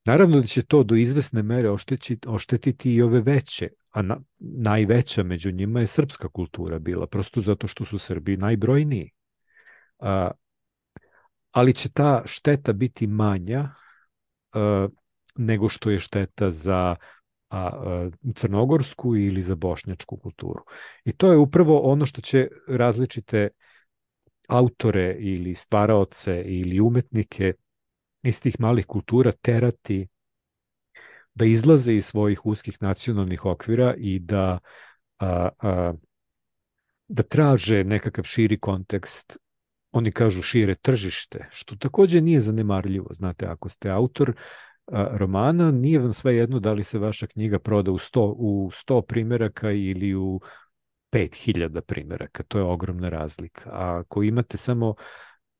[0.04, 5.22] Naravno da će to do izvesne mere oštetiti, oštetiti i ove veće, a na, najveća
[5.22, 9.10] među njima je srpska kultura bila, prosto zato što su Srbi najbrojniji.
[10.02, 10.30] A,
[11.50, 13.68] ali će ta šteta biti manja
[14.52, 14.88] a,
[15.36, 16.96] nego što je šteta za
[17.50, 20.64] a, crnogorsku ili za bošnjačku kulturu.
[21.04, 23.48] I to je upravo ono što će različite
[24.48, 27.52] autore ili stvaraoce ili umetnike
[28.22, 30.08] iz tih malih kultura terati
[31.34, 34.58] da izlaze iz svojih uskih nacionalnih okvira i da
[35.18, 35.92] a, a,
[37.08, 39.38] da traže nekakav širi kontekst
[39.92, 43.08] oni kažu šire tržište, što takođe nije zanemarljivo.
[43.10, 44.32] Znate, ako ste autor
[44.92, 49.02] romana, nije vam sve jedno da li se vaša knjiga proda u 100, u 100
[49.02, 50.40] primeraka ili u
[51.12, 52.42] 5000 primeraka.
[52.42, 53.70] To je ogromna razlika.
[53.72, 54.94] A ako imate samo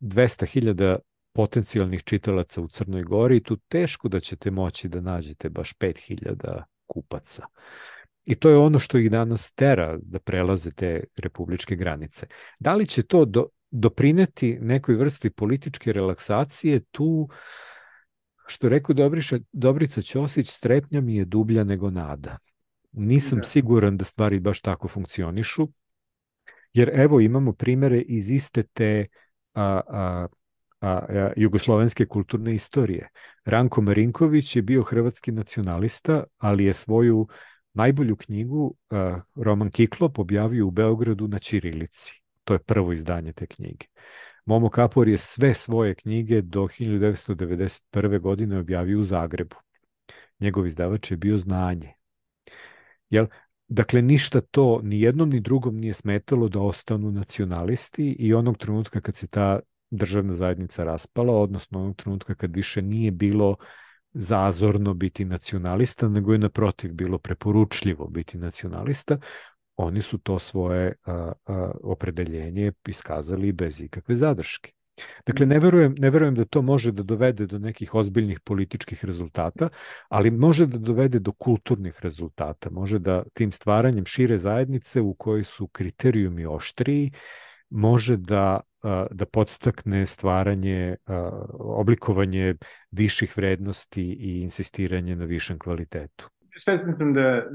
[0.01, 0.99] 200.000
[1.33, 7.47] potencijalnih čitalaca u Crnoj Gori, tu teško da ćete moći da nađete baš 5000 kupaca.
[8.24, 12.26] I to je ono što ih danas tera da prelaze te republičke granice.
[12.59, 17.29] Da li će to do, doprineti nekoj vrsti političke relaksacije, tu,
[18.47, 22.39] što rekao Dobriša, Dobrica Ćosić, strepnja mi je dublja nego nada.
[22.93, 23.45] Nisam da.
[23.45, 25.68] siguran da stvari baš tako funkcionišu,
[26.73, 29.07] jer evo imamo primere iz iste te
[29.55, 30.27] a, a,
[30.81, 33.09] a, a, jugoslovenske kulturne istorije.
[33.45, 37.29] Ranko Marinković je bio hrvatski nacionalista, ali je svoju
[37.73, 42.22] najbolju knjigu, a, Roman Kiklop, objavio u Beogradu na Ćirilici.
[42.45, 43.86] To je prvo izdanje te knjige.
[44.45, 48.20] Momo Kapor je sve svoje knjige do 1991.
[48.20, 49.57] godine objavio u Zagrebu.
[50.40, 51.93] Njegov izdavač je bio Znanje.
[53.11, 53.26] Jel?
[53.68, 59.01] Dakle, ništa to ni jednom ni drugom nije smetalo da ostanu nacionalisti i onog trenutka
[59.01, 63.57] kad se ta državna zajednica raspala, odnosno onog trenutka kad više nije bilo
[64.12, 69.18] zazorno biti nacionalista, nego je naprotiv bilo preporučljivo biti nacionalista,
[69.77, 74.73] oni su to svoje a, a, opredeljenje iskazali bez ikakve zadrške.
[75.27, 79.68] Dakle, ne verujem, ne verujem da to može da dovede do nekih ozbiljnih političkih rezultata,
[80.09, 82.70] ali može da dovede do kulturnih rezultata.
[82.70, 87.12] Može da tim stvaranjem šire zajednice u kojoj su kriterijumi oštriji,
[87.70, 88.61] može da
[89.11, 90.97] da podstakne stvaranje,
[91.59, 92.55] oblikovanje
[92.91, 96.31] viših vrednosti i insistiranje na višem kvalitetu.
[96.64, 97.46] Svesno sam da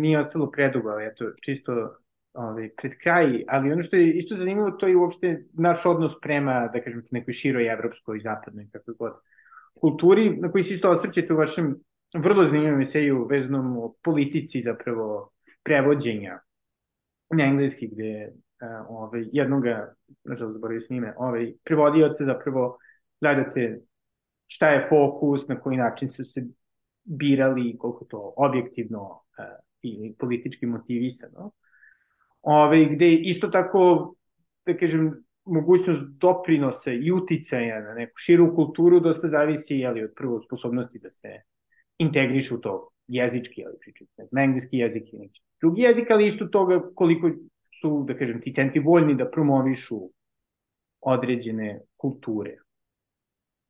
[0.00, 1.96] nije ostalo predugo, ali eto, čisto
[2.32, 6.68] ovaj, pred kraj, ali ono što je isto zanimljivo, to je uopšte naš odnos prema,
[6.72, 9.12] da kažem, nekoj široj evropskoj, zapadnoj, kako god,
[9.80, 11.76] kulturi, na koji se isto osvrćete u vašem
[12.14, 15.30] vrlo zanimljivom eseju vezanom o politici zapravo
[15.62, 16.38] prevođenja
[17.30, 22.78] na engleski, gde uh, ovaj, jednoga, nažalost zaboravio s njime, ovaj, prevodioce zapravo
[23.20, 23.80] gledate
[24.46, 26.46] šta je fokus, na koji način su se
[27.04, 29.44] birali, koliko to objektivno uh,
[29.82, 31.50] i politički motivisano.
[32.42, 34.14] Ove, gde isto tako,
[34.66, 40.40] da kažem, mogućnost doprinose i uticaja na neku širu kulturu dosta zavisi jeli, od prvo
[40.42, 41.28] sposobnosti da se
[41.98, 46.46] integriše u to jezički, ali pričati na engleski jezik i neki drugi jezik, ali isto
[46.46, 47.30] toga koliko
[47.80, 50.00] su, da kažem, ti centri voljni da promovišu
[51.00, 52.56] određene kulture.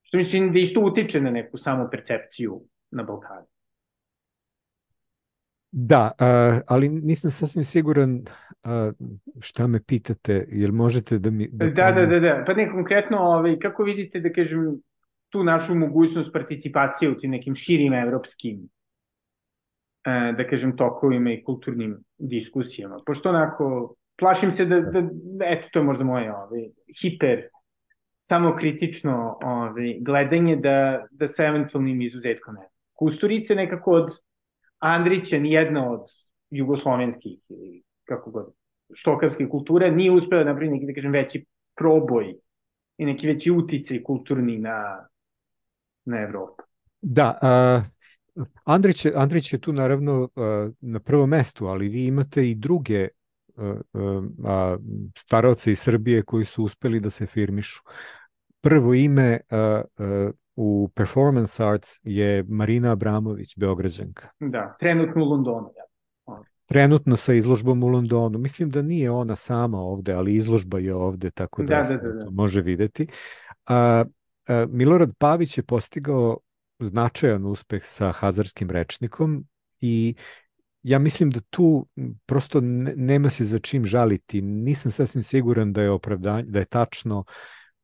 [0.03, 2.61] Što mislim da isto utiče na neku samu percepciju
[2.91, 3.47] na Balkanu.
[5.73, 6.11] Da,
[6.67, 8.25] ali nisam sasvim siguran
[9.41, 11.49] šta me pitate, jel možete da mi...
[11.53, 12.45] Da, da, da, da, da.
[12.47, 14.81] pa ne konkretno, ovaj, kako vidite, da kažem,
[15.29, 18.69] tu našu mogućnost participacije u tim nekim širim evropskim
[20.05, 22.99] e, da kažem, tokovima i kulturnim diskusijama.
[23.07, 26.69] Pošto onako, plašim se da, da, da eto, to je možda moje ovaj,
[27.03, 27.43] hiper
[28.29, 32.70] samokritično ovaj, gledanje da, da sa eventualnim izuzetkom ne.
[33.01, 34.11] Kusturice nekako od
[34.79, 36.01] Andrića nijedna od
[36.51, 38.53] jugoslovenskih ili kako god
[38.95, 41.45] štokavske kulture nije uspela da napravi neki, da kažem, veći
[41.77, 42.35] proboj
[42.99, 45.07] i neki veći uticaj kulturni na,
[46.05, 46.63] na Evropu.
[47.03, 47.87] Da, uh,
[48.65, 50.31] Andrić, Andrić je tu naravno uh,
[50.81, 53.09] na prvom mestu, ali vi imate i druge
[53.57, 53.77] uh,
[55.17, 57.81] stvaravce iz Srbije koji su uspeli da se firmišu.
[58.61, 64.29] Prvo ime uh, uh, u Performance Arts je Marina Abramović, Beograđanka.
[64.41, 65.71] Da, trenutno u Londonu.
[65.77, 65.85] Ja.
[66.67, 68.39] Trenutno sa izložbom u Londonu.
[68.39, 72.25] Mislim da nije ona sama ovde, ali izložba je ovde, tako da, da, da, da,
[72.25, 72.31] da.
[72.31, 73.07] može videti.
[73.67, 74.05] A,
[74.49, 76.39] a, Milorad Pavić je postigao
[76.79, 79.45] značajan uspeh sa Hazarskim rečnikom
[79.81, 80.15] i
[80.83, 81.87] ja mislim da tu
[82.27, 82.61] prosto
[82.97, 84.43] nema se za čim žaliti.
[84.43, 87.25] Nisam sasvim siguran da je opravdanje, da je tačno uh,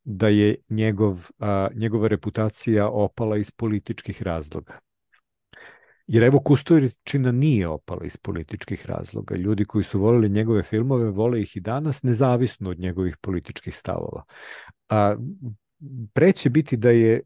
[0.06, 4.78] da je njegov, a, njegova reputacija opala iz političkih razloga.
[6.06, 9.36] Jer evo Kusturičina nije opala iz političkih razloga.
[9.36, 14.22] Ljudi koji su volili njegove filmove vole ih i danas, nezavisno od njegovih političkih stavova.
[14.88, 15.16] A,
[16.12, 17.20] preće biti da je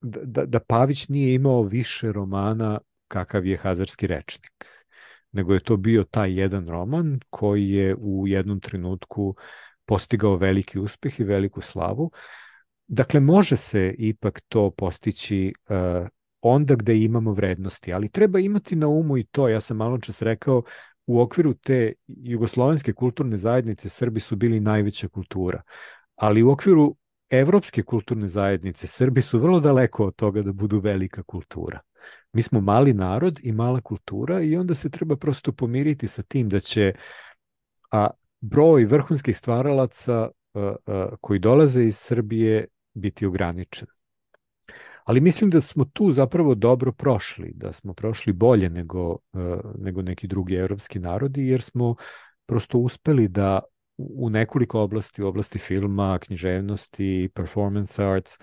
[0.00, 2.78] da, da Pavić nije imao više romana
[3.08, 4.66] kakav je Hazarski rečnik,
[5.32, 9.36] nego je to bio taj jedan roman koji je u jednom trenutku
[9.86, 12.10] postigao veliki uspeh i veliku slavu.
[12.86, 16.08] Dakle, može se ipak to postići uh,
[16.40, 20.22] onda gde imamo vrednosti, ali treba imati na umu i to, ja sam malo čas
[20.22, 20.62] rekao,
[21.06, 25.62] u okviru te jugoslovenske kulturne zajednice Srbi su bili najveća kultura,
[26.16, 26.96] ali u okviru
[27.30, 31.80] evropske kulturne zajednice Srbi su vrlo daleko od toga da budu velika kultura.
[32.32, 36.48] Mi smo mali narod i mala kultura i onda se treba prosto pomiriti sa tim
[36.48, 36.92] da će
[37.90, 38.10] a
[38.42, 40.74] broj vrhunskih stvaralaca uh, uh,
[41.20, 43.88] koji dolaze iz Srbije biti ograničen.
[45.04, 49.18] Ali mislim da smo tu zapravo dobro prošli, da smo prošli bolje nego, uh,
[49.78, 51.94] nego neki drugi evropski narodi, jer smo
[52.46, 53.60] prosto uspeli da
[53.96, 58.38] u nekoliko oblasti, u oblasti filma, književnosti, performance arts,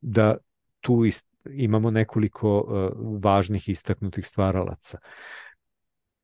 [0.00, 0.36] da
[0.80, 1.02] tu
[1.50, 4.98] imamo nekoliko uh, važnih istaknutih stvaralaca.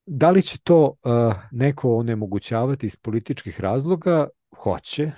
[0.06, 4.28] Da li će to uh, neko onemogućavati iz političkih razloga?
[4.56, 5.12] Hoće.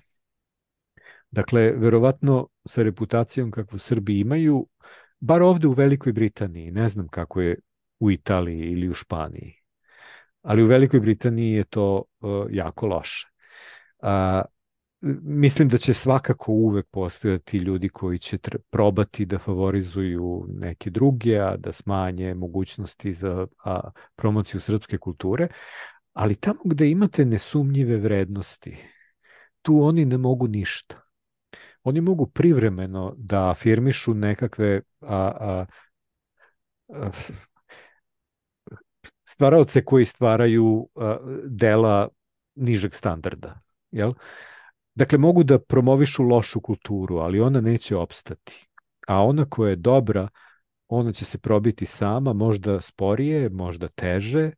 [1.30, 4.66] Dakle, verovatno sa reputacijom kakvu Srbi imaju,
[5.20, 7.56] bar ovde u Velikoj Britaniji, ne znam kako je
[8.00, 9.54] u Italiji ili u Španiji,
[10.42, 13.28] ali u Velikoj Britaniji je to uh, jako loše.
[13.98, 14.08] Uh,
[15.00, 18.38] mislim da će svakako uvek postojati ljudi koji će
[18.70, 25.48] probati da favorizuju neke druge, a da smanje mogućnosti za a, promociju srpske kulture,
[26.12, 28.76] ali tamo gde imate nesumnjive vrednosti,
[29.62, 31.00] tu oni ne mogu ništa.
[31.82, 35.66] Oni mogu privremeno da afirmišu nekakve a, a,
[36.88, 37.10] a,
[39.24, 42.08] stvaraoce koji stvaraju a, dela
[42.54, 43.60] nižeg standarda.
[43.90, 44.12] Jel?
[44.98, 48.68] Dakle, mogu da promovišu lošu kulturu, ali ona neće opstati.
[49.08, 50.28] A ona koja je dobra,
[50.88, 54.52] ona će se probiti sama, možda sporije, možda teže, e,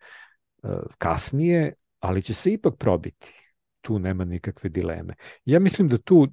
[0.98, 3.34] kasnije, ali će se ipak probiti.
[3.80, 5.14] Tu nema nikakve dileme.
[5.44, 6.28] Ja mislim da tu,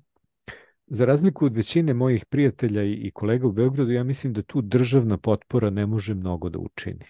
[0.88, 5.18] za razliku od većine mojih prijatelja i kolega u Beogradu, ja mislim da tu državna
[5.18, 7.06] potpora ne može mnogo da učini.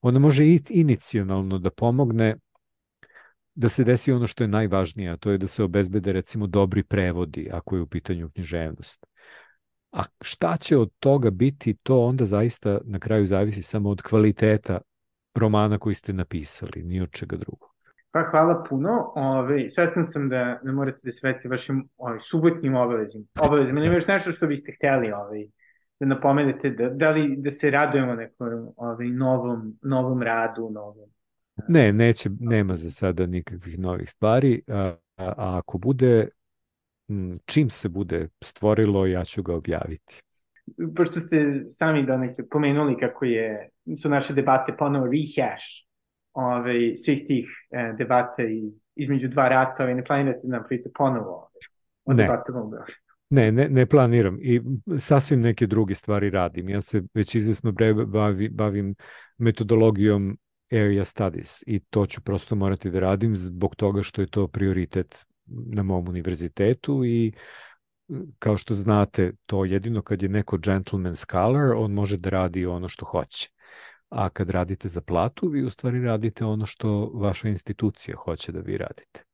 [0.00, 2.36] Ona može i inicijalno da pomogne
[3.54, 6.82] da se desi ono što je najvažnije, a to je da se obezbede recimo dobri
[6.82, 9.06] prevodi ako je u pitanju književnost.
[9.92, 14.80] A šta će od toga biti, to onda zaista na kraju zavisi samo od kvaliteta
[15.34, 17.74] romana koji ste napisali, ni od čega drugog.
[18.10, 19.12] Pa hvala puno.
[19.14, 23.24] Ove, svestan sam da ne morate da sveti vašim ove, subotnim obavezima.
[23.40, 25.46] Obavezima, nema još nešto što biste hteli ove,
[26.00, 31.10] da napomenete, da, da li da se radujemo nekom ove, novom, novom radu, novom
[31.68, 36.28] Ne, neće, nema za sada nikakvih novih stvari, a, a ako bude,
[37.44, 40.22] čim se bude stvorilo, ja ću ga objaviti.
[40.96, 43.68] Pošto ste sami donekle pomenuli kako je,
[44.02, 45.64] su naše debate ponovo rehash
[46.32, 50.64] ove, ovaj, svih tih e, debata iz, između dva rata, ove, ne planirate da nam
[50.66, 51.50] prijete ponovo
[52.04, 52.22] o ne.
[52.22, 52.98] debatama u Beogradu?
[53.30, 54.60] Ne, ne, ne planiram i
[54.98, 56.68] sasvim neke druge stvari radim.
[56.68, 57.72] Ja se već izvesno
[58.06, 58.94] bavi, bavim
[59.38, 60.38] metodologijom
[60.74, 65.26] area studies i to ću prosto morati da radim zbog toga što je to prioritet
[65.46, 67.32] na mom univerzitetu i
[68.38, 72.88] kao što znate, to jedino kad je neko gentleman scholar, on može da radi ono
[72.88, 73.50] što hoće.
[74.08, 78.60] A kad radite za platu, vi u stvari radite ono što vaša institucija hoće da
[78.60, 79.24] vi radite.